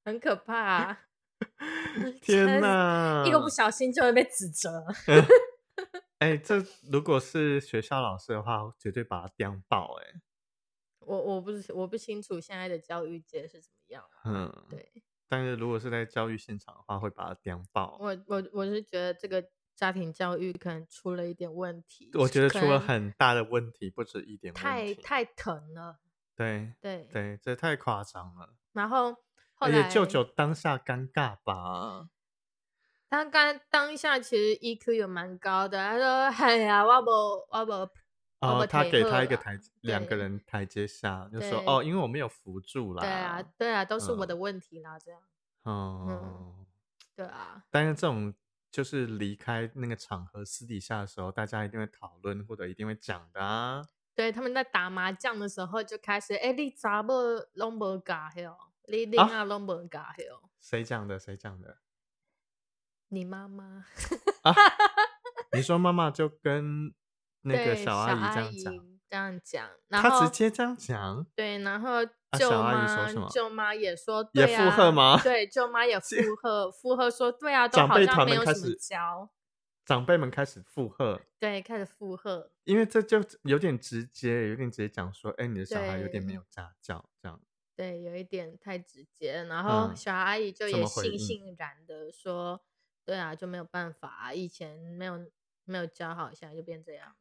[0.05, 1.00] 很可怕、啊。
[2.20, 3.24] 天哪！
[3.27, 4.85] 一个不小心就会被指责。
[6.18, 10.20] 哎、这如果是学校老师的话，我绝对把他刁爆哎。
[11.06, 14.22] 我我不是我不清楚现在的教育界是怎么样啊。
[14.24, 14.66] 嗯，。
[14.70, 14.90] 对
[15.26, 17.96] 但是如果是在教育现场的话，会把它颠爆。
[17.98, 24.94] 我我我是觉得这个家庭教育可能出了一点问题，我觉得出了很大的问题，不止一点问题。
[24.94, 25.98] 太太疼了。
[26.36, 28.54] 对对，对，这太夸张了。
[28.72, 29.12] 然后
[29.54, 32.10] 后而来且舅舅当下尴尬吧？
[33.08, 37.10] 他刚当下其实 EQ 有蛮高的，他说：“哎呀，我不
[37.50, 37.90] 我不我
[38.44, 43.02] 哦，不他给他一个台，两个人台阶下，就说哦，因为我没有扶住啦。
[43.02, 45.20] 对啊对啊，都是我嗯的问题啦，这样
[45.62, 46.66] 哦，
[47.16, 48.35] 对啊，但是这种
[48.70, 53.83] 就是离开那个场合，私底下的时候，大家一定会讨论或者一定会讲的啊。
[54.14, 57.12] 对，他们在打麻将的时候就开始，哎，你咋不
[57.54, 61.18] 拢无教哟，你你啊啊拢无教哟，谁讲的？
[61.18, 61.78] 谁讲的？
[63.09, 63.85] 你妈妈
[65.52, 66.92] 你说妈妈就跟
[67.44, 68.74] 那个小阿姨这样讲，
[69.09, 79.30] 这样讲，然她后直接这样讲，对，然后舅小阿姨说妈什么舅妈也说也对啊附和吗对，舅妈也 附和附和说对啊， 都好像没有什么教，
[79.85, 82.50] 长辈们开始附和，对，开始附和。
[82.64, 87.40] 因为这就有点直接，有点直接讲说，哎，你的小孩有点没有家教，这样。
[87.76, 92.62] 对，有一点太直接，然后嗯小阿姨就怎也悻悻然的说
[93.04, 95.26] ：“对啊，就没有办法啊，以前没有
[95.64, 97.14] 没有教好，现在就变这样。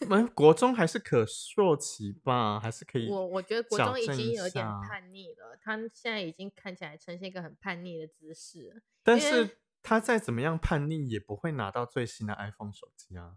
[0.00, 3.08] 我们国中还是可塑期吧，还是可以。
[3.08, 8.82] 我我觉得国中已经有点叛逆了，他现在已经看起来呈现一个很叛逆的姿势。
[9.02, 13.36] 但是他再怎么样叛逆，也不会拿到最新的 iPhone 手机啊。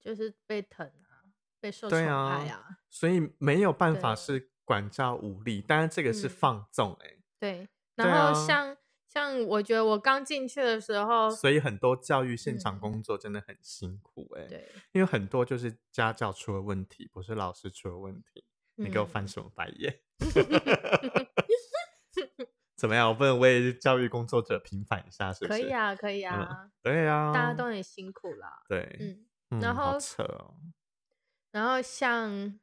[0.00, 1.28] 就是被疼啊，
[1.60, 7.68] 被受宠爱啊啊，所以没有办法是管教无力，但是这个是嗯放纵哎、对。
[7.96, 8.76] 对然后啊像、
[9.08, 18.44] 像我觉得我刚进去的时候，所以很多教育现场嗯工作真的很辛苦哎、对，因为很多就是家教出了问题，不是老师出了问题。
[18.76, 20.00] 你给我嗯翻什么白眼？
[22.76, 23.08] 怎么样？
[23.08, 25.60] 我不能为教育工作者平反一下，是不是？
[25.62, 25.72] 可以。
[25.72, 28.62] 啊，可以啊，对啊、大家都很辛苦啦。
[28.68, 29.98] 对，嗯，嗯，然好后。
[31.50, 32.60] 然后像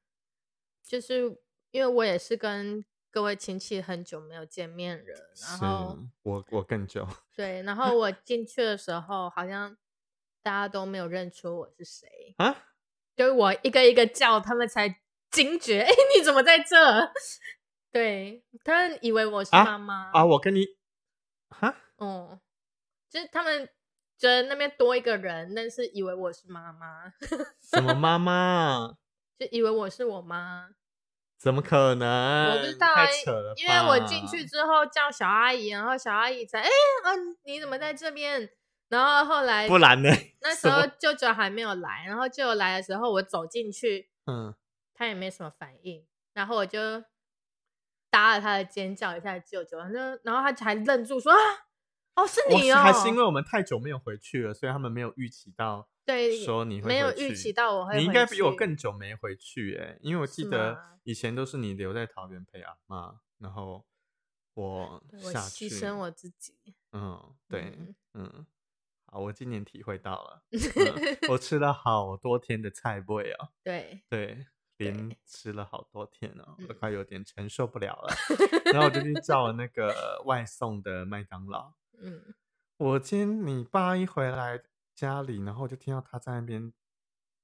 [0.84, 1.38] 就是
[1.71, 9.78] 因为我也是跟各位亲戚很久没有见面了，然后我我更久，对，然后我 进去的时候，好像
[10.43, 12.54] 大家都没有认出我是谁，啊，
[13.15, 14.99] 就是我一个一个叫，他们才
[15.32, 17.10] 惊觉，哎，你怎么在这？
[17.89, 20.65] 对他们以为我是啊妈妈啊，我跟你，
[21.47, 22.41] 哈，哦，
[23.10, 23.69] 就是他们
[24.17, 27.13] 觉得那边多一个人，但是以为我是妈妈，
[27.62, 28.97] 什么妈妈？
[29.39, 30.71] 就以为我是我妈。
[31.38, 32.52] 怎么可能？
[32.52, 36.69] 我不知道啊太扯了，因为我进去之后叫小阿姨，然后小阿姨才哎，
[37.04, 38.50] 嗯、你怎么在这边？
[38.88, 40.10] 然后后来不然呢？
[40.41, 44.54] 那时候舅舅还没有来，然后舅舅来的时候，我走进去，嗯，
[44.93, 47.04] 他也没什么反应，然后我就
[48.10, 51.39] 搭了他的尖叫一下舅舅，那然后他才愣住说啊，
[52.15, 63.86] 哦是你哦，是还是因为我们太久没有回去了，所以他们没有预期到对说你会没有预期到我会你应该比我更久没回去哎、因为我记得以前都是你留在桃园陪阿妈，然后
[64.54, 66.54] 我对我下去，牺牲我自己，
[66.91, 68.48] 嗯，对，嗯嗯，
[69.08, 74.46] 好，我今年体会到了，嗯我吃了好多天的菜味哦， 对，对，
[74.78, 78.13] 连吃了好多天哦，我都嗯快有点承受不了了，
[78.74, 81.74] 然后我就去 叫了那个外送的麦当劳。
[81.98, 82.34] 嗯，
[82.78, 84.62] 我今天你爸一回来
[84.95, 86.73] 家里，然后我就听到他在那边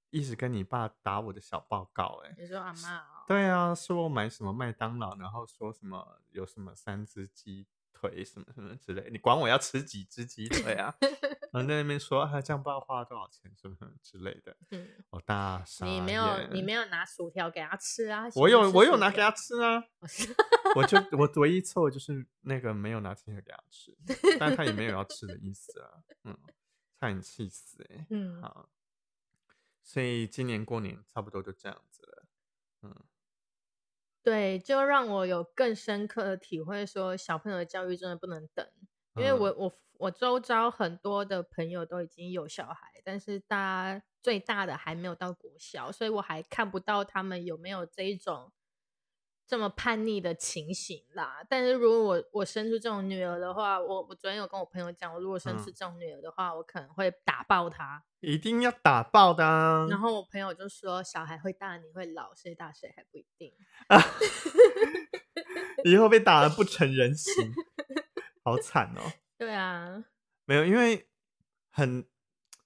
[0.09, 10.95] 一直跟你爸打我的小报告、哎，你说阿妈哦，对啊，说我买什么麦当劳，然后说什么有什么三只鸡腿什么什么之类，你管我要吃几只鸡腿啊？
[11.51, 18.25] 然后在那边说啊，这样不知道花了多少钱什么什么之类的，嗯，我大傻你没有你眼没有拿薯条给他吃啊？
[18.35, 19.83] 我有我有有拿给他吃啊，
[20.75, 23.95] 我就 我唯一错就是那个没有拿青菜给他吃，
[24.39, 25.89] 但他也没有要吃的意思啊，
[26.23, 26.37] 嗯，
[27.01, 28.69] 差点气死哎、嗯，好，
[29.81, 32.27] 所以今年过年差不多就这样子了，
[32.83, 32.95] 嗯，
[34.21, 38.63] 对，就让我有更深刻的体会，说小朋友的教育真的不能等，
[39.15, 39.39] 因为嗯。
[39.39, 48.53] 我我我周遭很多的朋友都已经有小孩，但是大家最大的还没有到国小，所以我还看不到他们有没有这一种
[49.51, 51.45] 这么叛逆的情形啦。
[51.49, 58.01] 但是如果我我生出这种女儿的话，我我昨天有跟我朋友讲，我如果生出嗯这种女儿的话，我可能会打爆她。
[58.21, 63.51] 一定要打爆的、啊，然后我朋友就说，小孩会大，你会老，谁大谁还不一定。
[65.83, 67.51] 以后被打的不成人形，
[68.45, 69.01] 好惨哦。
[69.37, 70.05] 对啊，
[70.45, 71.09] 没有，因为
[71.71, 72.07] 很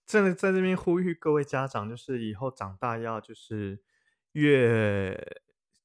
[0.05, 3.81] 真的在这边呼吁各位家长，就是以后长大要就是
[4.33, 5.17] 越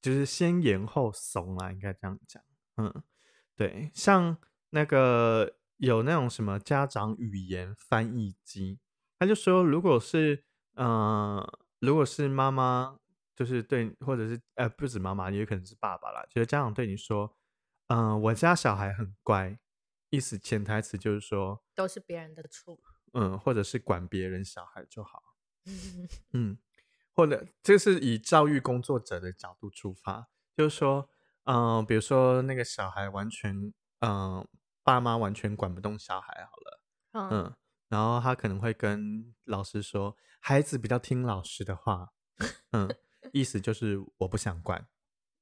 [0.00, 2.42] 就是先严后怂啦，应该这样讲。
[2.76, 3.02] 嗯，
[3.56, 4.36] 对，像
[4.70, 8.78] 那个有那种什么家长语言翻译机，
[9.18, 12.98] 他就说，如果是呃，如果是妈妈，
[13.34, 17.36] 就是对，或者是呃，不止妈妈，也可能是爸爸啦，就是家长对你说，
[17.88, 19.58] 嗯、我家小孩很乖，
[20.10, 22.78] 意思潜台词就是说，都是别人的错。
[23.12, 25.20] 嗯，或者是管别人小孩就好，
[26.32, 26.56] 嗯，
[27.20, 31.06] 或者这是以教育工作者的角度出发，就是说，
[31.44, 34.48] 嗯、比如说那个小孩完全，嗯、
[34.82, 37.28] 爸妈完全管不动小孩好了，嗯。
[37.30, 37.54] 嗯，
[37.88, 42.08] 然后他可能会跟老师说，孩子比较听老师的话，
[42.72, 42.88] 嗯，
[43.34, 44.88] 意思就是我不想管，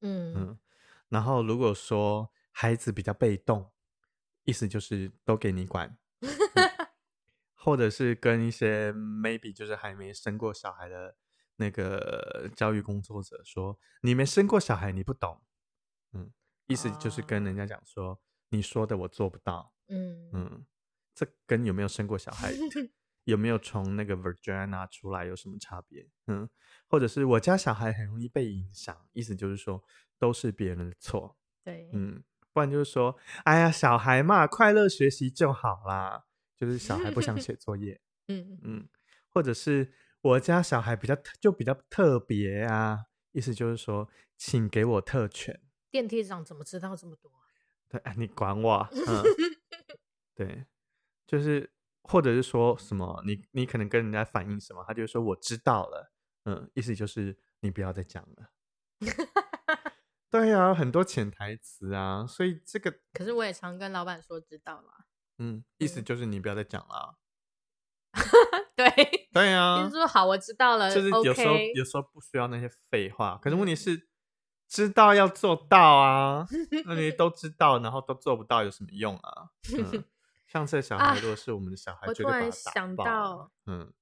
[0.00, 0.34] 嗯。
[0.34, 0.58] 嗯，
[1.10, 3.70] 然后如果说孩子比较被动，
[4.42, 6.88] 意思就是都给你管， 嗯。
[7.54, 11.14] 或者是跟一些 maybe 就是还没生过小孩的
[11.58, 15.42] 那个教育工作者说，你没生过小孩，你不懂，
[16.12, 16.32] 嗯，
[16.68, 20.30] 意思就是跟人家讲说，你说的我做不到，嗯。
[20.32, 20.66] 嗯，
[21.14, 22.52] 这跟有没有生过小孩，
[23.24, 26.08] 有没有从那个 vagina 出来有什么差别？
[26.28, 26.48] 嗯，
[26.88, 29.82] 或者是我家小孩很容易被影响，意思就是说
[30.18, 36.24] 都是别人的错，对，嗯，不然就是说，哎呀，小孩嘛，快乐学习就好啦，
[36.56, 38.58] 就是小孩不想写作业， 嗯。
[38.62, 38.88] 嗯，
[39.28, 47.46] 或者是我家小孩比较特就比较特别啊，意思就是说，请给我特权，电梯长怎么知道这么多啊？
[47.88, 49.22] 对，哎，你管我，嗯，
[50.34, 50.66] 对，
[51.26, 56.12] 就是或者是说什么，你你可能跟人家反映什么，他就说我知道了，
[56.44, 58.52] 嗯，意思就是你不要再讲了。
[60.30, 65.06] 对啊，很多潜台词啊，所以这个可是我也常跟老板说知道啦。
[65.38, 67.16] 嗯，意思嗯就是你不要再讲了。
[68.78, 70.94] 对， 对啊就是，说好，我知道了。
[70.94, 74.08] 就是有时候 OK 有时候不需要那些废话，可是问题嗯是
[74.68, 76.46] 知道要做到啊，
[76.86, 79.50] 那你都知道，然后都做不到，有什么用啊？
[79.76, 80.04] 嗯，
[80.46, 83.92] 像这小啊孩，如果是我们的小孩，我突然想到，嗯，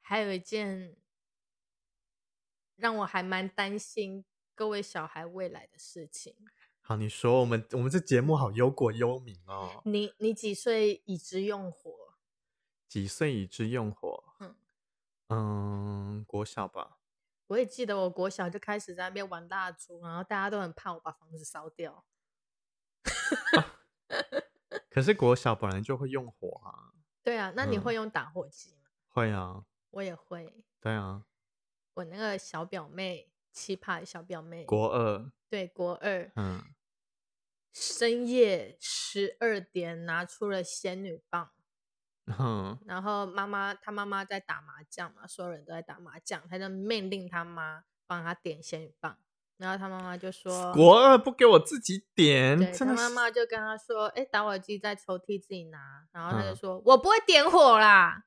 [0.00, 0.96] 还有一件
[2.76, 4.24] 让我还蛮担心
[4.54, 6.34] 各位小孩未来的事情。
[6.82, 11.92] 好，你说我们我们这节目好忧国忧民哦，你你几岁已知用火？
[12.90, 14.24] 几岁已知用火？
[14.40, 14.54] 嗯
[15.28, 16.98] 嗯，国小吧，
[17.46, 22.04] 我也记得我国小就开始在那边玩蜡烛，然后大家都很怕我把房子烧掉。
[24.90, 26.90] 可是国小本来就会用火啊，
[27.22, 28.90] 对啊，那你嗯会用打火机吗？
[29.08, 30.52] 会啊，我也会。
[30.80, 31.24] 对啊，
[31.94, 36.60] 我那个小表妹，奇葩的小表妹，国二，对国二，嗯，
[37.72, 41.52] 深夜十二点拿出了仙女棒，
[42.26, 49.18] 哼，然后妈妈他妈妈在打麻将嘛，所有人都在打麻将，他就命令他妈帮他点仙女棒，
[49.56, 58.26] 然后他妈妈就说，国二不给我自己点，他妈妈就跟他说，哎，打火机在抽屉自己拿，然后他就嗯说，我不会点火啦，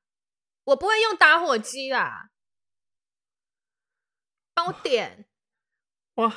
[0.64, 2.30] 我不会用打火机啦，
[4.54, 5.26] 帮我点。
[6.16, 6.32] 哇，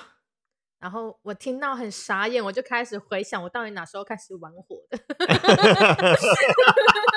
[0.80, 4.98] 然后我听到很傻眼，我就开始回想我到底哪时候开始玩火的。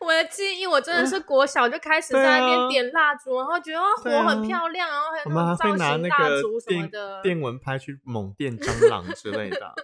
[0.00, 7.22] 我的记忆，我真的是国小就开始在那边啊点蜡烛，然后觉得哦火很啊漂亮，然后还有我们还那种造会拿那型蜡个烛什么电的。
[7.22, 9.74] 电蚊拍去猛电 蟑螂之类的啊。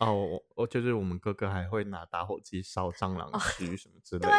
[0.00, 4.34] 哦，我我就是我们哥哥还会拿打火机烧蟑螂须什么之类的。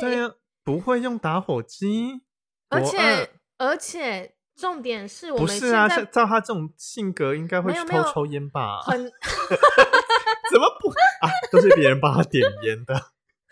[0.00, 0.32] 对呀，
[0.64, 2.22] 不会用打火机，
[2.70, 8.80] 而且而且重点是我不是啊，照他这种性格，应该会去偷抽烟吧？
[8.82, 9.04] 很
[10.50, 10.88] 怎么不
[11.26, 11.28] 啊？
[11.50, 12.94] 都是别人帮他点烟的。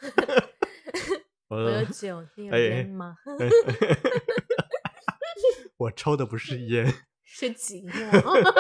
[1.49, 3.17] 我有呃，酒，你 有哎烟吗？
[5.79, 6.87] 我抽的不是烟，
[7.25, 8.53] 是寂寞。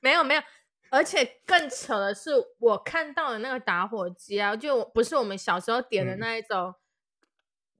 [0.00, 0.42] 没有没有，
[0.90, 6.74] 而且更扯的是，我看到的那个打火机啊，就不是我们小时候点的嗯那一种，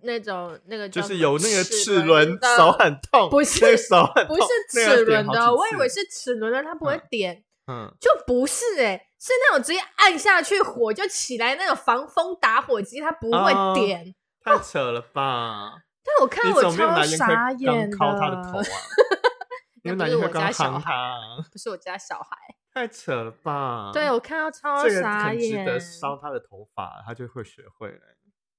[0.03, 14.15] 那种那个就是有那个齿齿轮，手很痛，不是手很痛，不是齿轮的，我以为是齿轮的，它不会嗯点，嗯，就不是哎、是那种直接按下去火就起来那种防风打火机，它不会哦点。
[14.43, 15.83] 太扯了吧？
[16.03, 18.65] 但我看我你怎么没有超傻眼的敲他的头啊？
[19.85, 21.17] 那不是我家小夯他啊？
[21.53, 22.37] 不是我家小孩，
[22.73, 23.91] 太扯了吧？
[23.93, 25.65] 对我看到超这个傻眼。
[25.67, 28.01] 得烧他的头发，他就会学会了。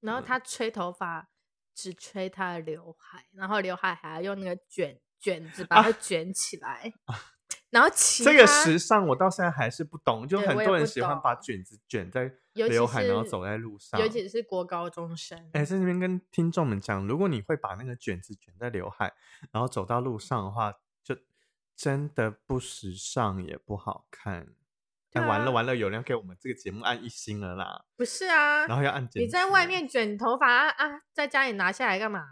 [0.00, 1.28] 然后嗯他吹头发
[1.74, 6.92] 只吹他的刘海，然后刘海还要用那个卷卷子把它卷起来，
[7.72, 13.98] 然后其这个时尚我到现在还是不懂，就很多人喜欢把卷子卷在刘海，然后走在路上。
[13.98, 19.14] 尤其是国高中生，哎，在这边跟听众们讲，如果你会把那个卷子卷在刘海，
[19.52, 21.16] 然后走到路上的话，就
[21.74, 24.54] 真的不时尚也不好看。
[25.14, 28.66] 哎，对啊完了完了，有人要给我们这个节目按一星了啦，不是啊？
[28.66, 32.26] 然后要按检你在外面卷头发啊啊，在家里拿下来干嘛？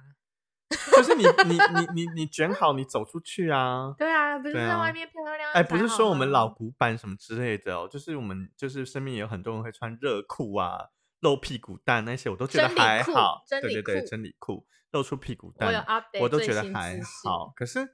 [0.96, 3.92] 就是你你你你你卷好，你走出去啊。
[3.98, 5.52] 对啊，不是在外面漂漂亮亮。
[5.52, 10.90] 哎，不是说我们老古板什么之类的哦，就是我们就是身边也有很多人会穿热裤啊、
[11.20, 13.42] 露屁股蛋那些，我都觉得还好。
[13.48, 15.84] 对对对，真理裤露出屁股蛋
[16.20, 17.52] 我都觉得还好。
[17.56, 17.88] 可是，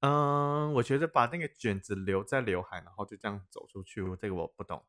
[0.00, 4.84] 嗯、我觉得把那个卷子留在刘海，然后就这样走出去，这个我不懂，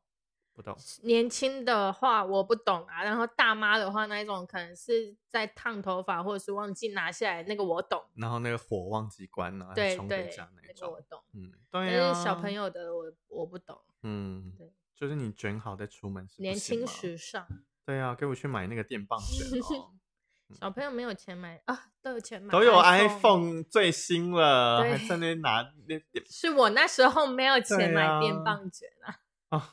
[0.60, 0.76] 不懂。
[1.02, 8.02] 年轻的话我不懂啊，然后大妈的话那一种可能是在烫头发或者是忘记拿下来，那个我懂。
[8.14, 11.00] 然后那个火忘记关了，对冲回对，那个我。
[11.08, 11.20] 懂。
[11.32, 17.46] 嗯，但对但、是小朋，友的我我不懂，嗯，对，就是你卷好再出门是年轻时尚，
[17.84, 19.92] 对啊，给我去买那个电棒卷哦。
[20.60, 29.16] 小朋友没有钱买啊，都有钱买，都有 iPhone 最新了，还在那拿那是我那时候没有钱买电啊棒卷啊。
[29.50, 29.70] 啊！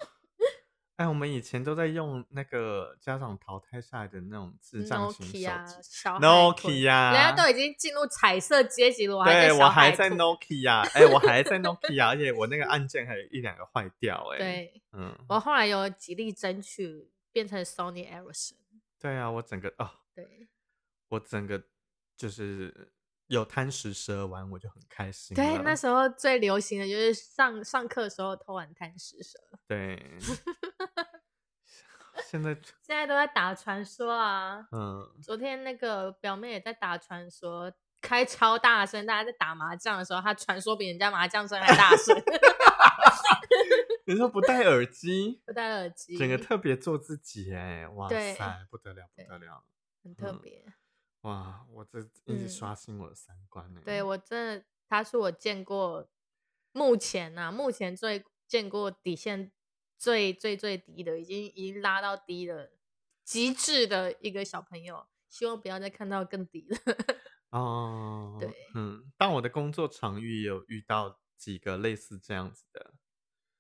[0.98, 18.56] 哎，我们以前都在用那个家长淘汰下来的那种智障型手 Nokia 机小海豚，Nokia，人家都已经进入彩色阶级了，我还在对小我还在豚 Nokia，哎，我还在 Nokia，而且我那个按键还有一两个坏掉， 哎，，对，嗯，我后来有极力争取变成 Sony Ericsson。
[19.00, 20.48] 对啊，我整个哦，对
[21.10, 21.62] 我整个
[22.16, 22.92] 就是
[23.28, 29.38] 有贪食蛇玩，我就很开心对，那时候最流行的就是上上课的时候偷玩贪食蛇，
[29.68, 30.02] 对，
[32.30, 34.68] 现在现在都在打传说啊。
[34.72, 35.10] 嗯。
[35.24, 37.72] 昨天那个表妹也在打传说，
[38.02, 42.16] 开超大声，大家在打麻将的时候，她传说比人家麻将声还大声，
[44.06, 49.64] 你说不戴耳机， 不戴耳机，整个特别做自己哎，哇对塞，不得了，不得了，
[50.04, 50.66] 很特嗯别。
[51.22, 53.82] 哇，我这一直嗯刷新我的三观呢。
[53.84, 56.08] 对我真的，他是我见过
[56.72, 59.52] 目前呐、目前最见过底线
[59.98, 62.72] 最最最低的，已经已经拉到低的，
[63.24, 65.08] 极致的一个小朋友。
[65.30, 66.78] 希望不要再看到更低的。
[67.52, 72.94] 哦，对，嗯，但我的工作场域有遇到几个类似这样子的，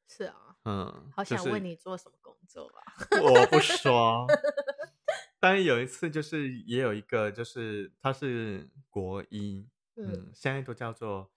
[0.08, 2.94] 是啊，嗯，好想问你做什么工作啊？
[3.22, 4.26] 我不说。
[5.40, 11.32] 但是有一次，就是也有一个，就是他是国一，嗯，嗯，现在都叫做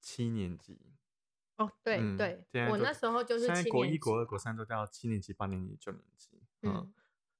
[0.00, 0.85] 七年级，
[1.56, 6.42] 哦，对嗯对现在，都我那时候就是现在国一、国二、级国三都到七年级、八年级、九年级。
[6.62, 6.94] 嗯，嗯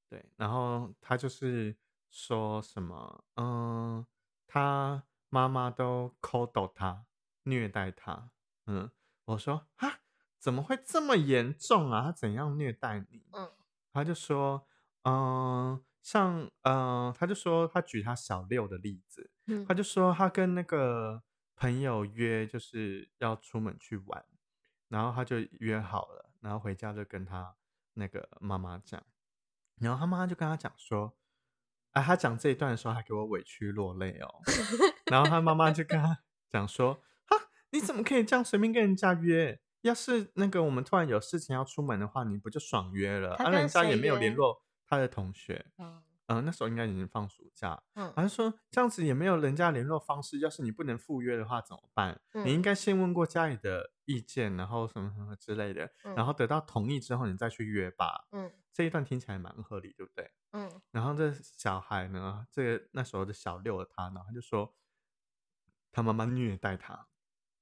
[0.08, 0.24] 对。
[0.36, 1.76] 然后他就是
[2.10, 4.06] 说什么，嗯，
[4.46, 7.04] 他妈妈都抠抖他，
[7.42, 8.30] 虐待他。
[8.66, 8.90] 嗯，
[9.26, 10.00] 我说啊，
[10.38, 12.04] 怎么会这么严重啊？
[12.04, 13.24] 他怎样虐待你？
[13.32, 13.50] 嗯
[13.92, 14.66] 他就说，
[15.04, 21.22] 嗯，像，嗯，他就说他举他小六的例子，嗯他就说他跟那个
[21.56, 24.24] 朋友约，就是要出门去玩，
[24.88, 27.56] 然后他就约好了，然后回家就跟他
[27.94, 29.02] 那个妈妈讲，
[29.80, 31.16] 然后他妈妈就跟他讲说，
[31.92, 34.42] 啊，他讲这一段的时候还给我委屈落泪哦，
[35.10, 36.18] 然后他妈妈就跟他
[36.50, 37.36] 讲说，啊，
[37.70, 39.58] 你怎么可以这样随便跟人家约？
[39.80, 43.34] 要是那个我们突然有事情要出门的话，你不就爽约了？
[43.36, 45.64] 啊，人家也没有联约络他的同学，
[46.26, 52.20] 嗯嗯、那时候应该已经放暑假，嗯好像说这样子也没有人家联络方式，要是你不能赴约的话怎么办？
[52.44, 58.26] 你应嗯该先问过家里的意见，然后什么什么之类的，然后得到同意之后你再去约吧。
[58.32, 60.30] 嗯这一段听起来蛮合理，对不对？
[60.52, 64.74] 嗯然后这小孩呢，这个那时候的小六的他呢，他就说
[65.92, 67.06] 他妈妈虐待他，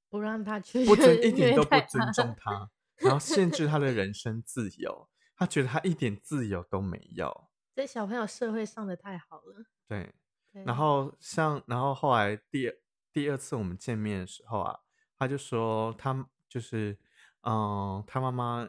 [0.08, 7.48] 不让他去不尊一 点都不尊重他，然后限制他的人身自由，他觉得他一点自由都没有。
[7.74, 9.64] 这小朋友社会上的太好了。
[9.88, 10.14] 对，
[10.52, 12.76] 对然后像，然后后来第二
[13.12, 14.80] 第二次我们见面的时候啊，
[15.18, 16.96] 他就说他就是，
[17.42, 18.68] 嗯，他妈妈，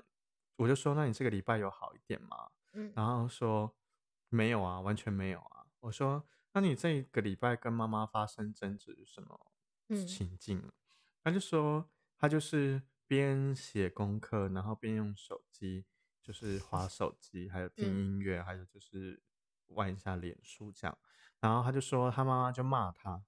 [0.56, 2.50] 我就说那你这个礼拜有好一点吗？
[2.74, 3.76] 嗯然后说
[4.30, 5.66] 没有啊，完全没有啊。
[5.82, 9.40] 我说那你这个礼拜跟妈妈发生争执什么
[9.90, 10.72] 嗯情境？
[11.24, 15.86] 他就说他就是边写功课，然后边用手机，
[16.26, 19.22] 就是划 手机，还有听嗯音乐，还有就是
[19.68, 20.98] 玩一下脸书这样。
[21.40, 23.22] 然后他就说他妈妈就骂他，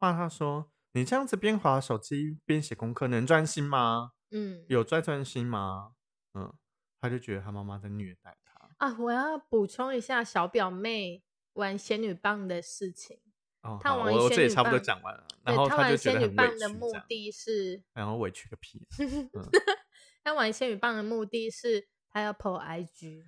[0.00, 4.12] 骂他说你这样子边划手机边写功课，能专心吗？
[4.32, 5.94] 嗯有在专心吗？
[6.34, 6.52] 嗯，
[7.00, 8.68] 他就觉得他妈妈在虐待他。
[8.78, 11.22] 啊，我要补充一下小表妹
[11.52, 13.20] 玩仙女棒的事情。
[13.62, 19.48] 哦，我我玩仙女这也差不多棒讲完了，然后他玩仙女棒的目的是，然后委屈个屁， 嗯
[20.24, 23.24] 他玩仙女棒的目的是他要 PO IG。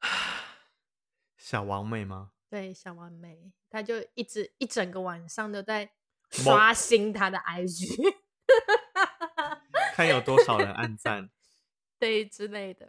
[1.36, 2.30] 小王妹吗？
[2.48, 5.90] 对，小完美，他就一直一整个晚上都在
[6.30, 8.14] 刷新他的 IG，
[9.94, 11.30] 看有多少人按赞。
[11.98, 12.88] 对之类的。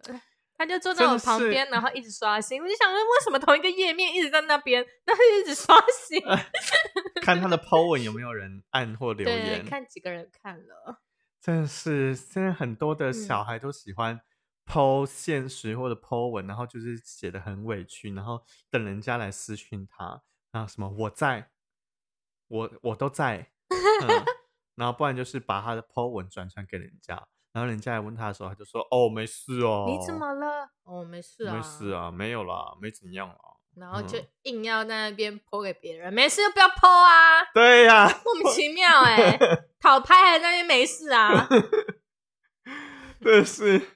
[0.57, 2.61] 他就坐在我旁边，然后一直刷新。
[2.61, 5.77] 我就想说，为什么同一个页面一直在那边，但是一直刷
[6.07, 6.21] 新？
[7.21, 11.01] 看他的 po 文有没有人按或留，言，看几个人看了。
[11.41, 14.21] 真的是现在很多的小嗯孩都喜欢
[14.65, 21.51] 剖现实或者 po 文，然后就是写的很委屈，然后等人家来私讯他，然后什么我在，
[22.47, 23.51] 我我都在，
[24.75, 30.69] 然后不然就是把他的 po 文转传给人家，然后人家来问他的时候，他就说哦没事哦，你怎么了？
[30.83, 31.91] 哦，没事啊，没事。
[31.91, 33.37] 啊，没有啦，没怎样啊。
[33.75, 39.37] 然后就硬要在那边 po 给别人，没事就不要 po 啊，对呀、莫名其妙哎、
[39.79, 41.47] 讨拍还在那边没事啊。
[43.21, 43.94] 真是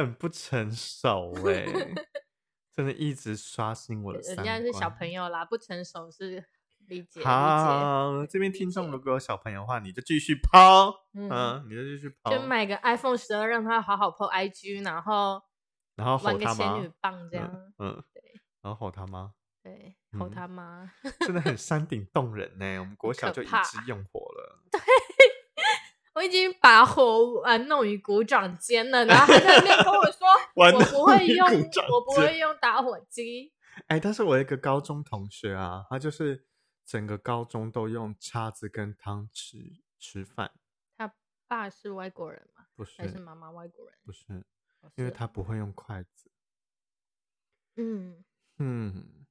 [0.00, 1.64] 很不成熟哎、
[2.72, 6.44] 真的一直刷新我的人家是小朋友啦，不成熟是
[6.86, 7.24] 理解。
[7.24, 15.42] 好，这边听众如果有小朋友的话，你就继续抛，嗯嗯，你就继续抛，就买个 iPhone 十二，让他好好 po IG，然后
[15.94, 17.50] 然后吼玩个仙女，棒这样。
[17.78, 18.22] 嗯，嗯对
[18.62, 19.32] 然后吼他妈，
[19.62, 20.92] 对，吼嗯他妈。
[21.20, 22.78] 真的很山顶洞人呢。
[22.80, 24.60] 我们 国小就一直用火了，
[26.16, 31.46] 我已经把火啊弄于股掌间了，然后还在那边跟我说 我不会用，
[31.92, 33.52] 我不会用打火机。
[33.88, 36.46] 哎，但是我一个高中同学啊，他就是
[36.86, 40.50] 整个高中都用叉子跟汤匙吃饭，
[40.96, 41.12] 他
[41.46, 42.64] 爸是外国人吗？
[42.74, 43.94] 不是还是妈妈外国人？
[44.02, 44.24] 不是，
[44.80, 46.30] 哦因为他不会用筷子。
[47.76, 48.24] 嗯，
[48.56, 49.26] 嗯，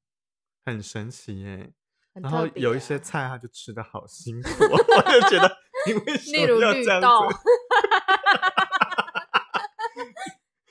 [0.63, 1.73] 很神奇耶。
[2.13, 4.77] 很然后有一些啊菜，他就吃的好辛苦， 我
[5.11, 5.57] 就觉得
[5.87, 7.37] 你为什例如绿么要这样豆子？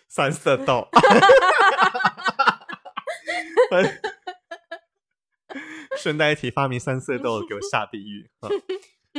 [0.08, 0.88] 三色豆。
[5.96, 8.30] 顺带一提，发明三色豆的给我下地狱。
[8.40, 8.50] 嗯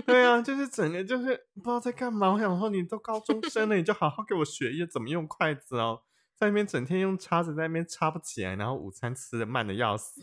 [0.06, 2.30] 对啊，就是整个就是不知道在干嘛。
[2.34, 6.02] 我想说，你都高中生了，你就好好给我学一下怎么用筷子哦。
[6.36, 10.20] 在那边整天用叉子在那边插不起来，然后午餐吃的慢的要死，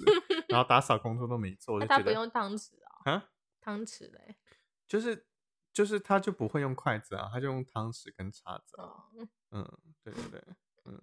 [0.49, 2.73] 然后打扫工作都没做，我就觉得那他不用汤匙
[3.05, 3.25] 啊，啊，
[3.63, 4.37] 汤匙嘞。
[4.87, 5.25] 就是
[5.73, 8.85] 就是他就不会用筷子啊，他就用汤匙跟叉子啊。
[8.85, 9.05] 哦，
[9.53, 10.45] 嗯，对对对，
[10.85, 11.01] 嗯，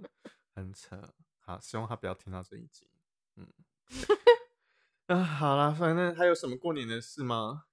[0.54, 1.14] 很扯。
[1.40, 2.88] 好，希望他不要听到这一集。
[3.36, 3.48] 嗯，
[5.08, 7.66] 啊，好啦，反正还有什么过年的事吗？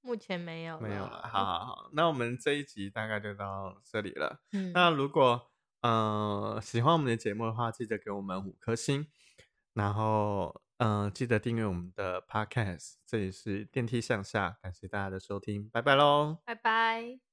[0.00, 1.22] 目前没有，没有了。
[1.28, 4.40] 好，好好，那我们这一集大概就到这里了。
[4.52, 5.50] 嗯，那如果
[5.82, 9.06] 呃喜欢我们的节目的话，记得给我们五颗星，
[9.74, 12.94] 然后嗯、呃记得订阅我们的 Podcast。
[13.06, 16.38] 这里是电梯向下，感谢大家的收听，拜拜喽。
[16.44, 17.27] 拜拜。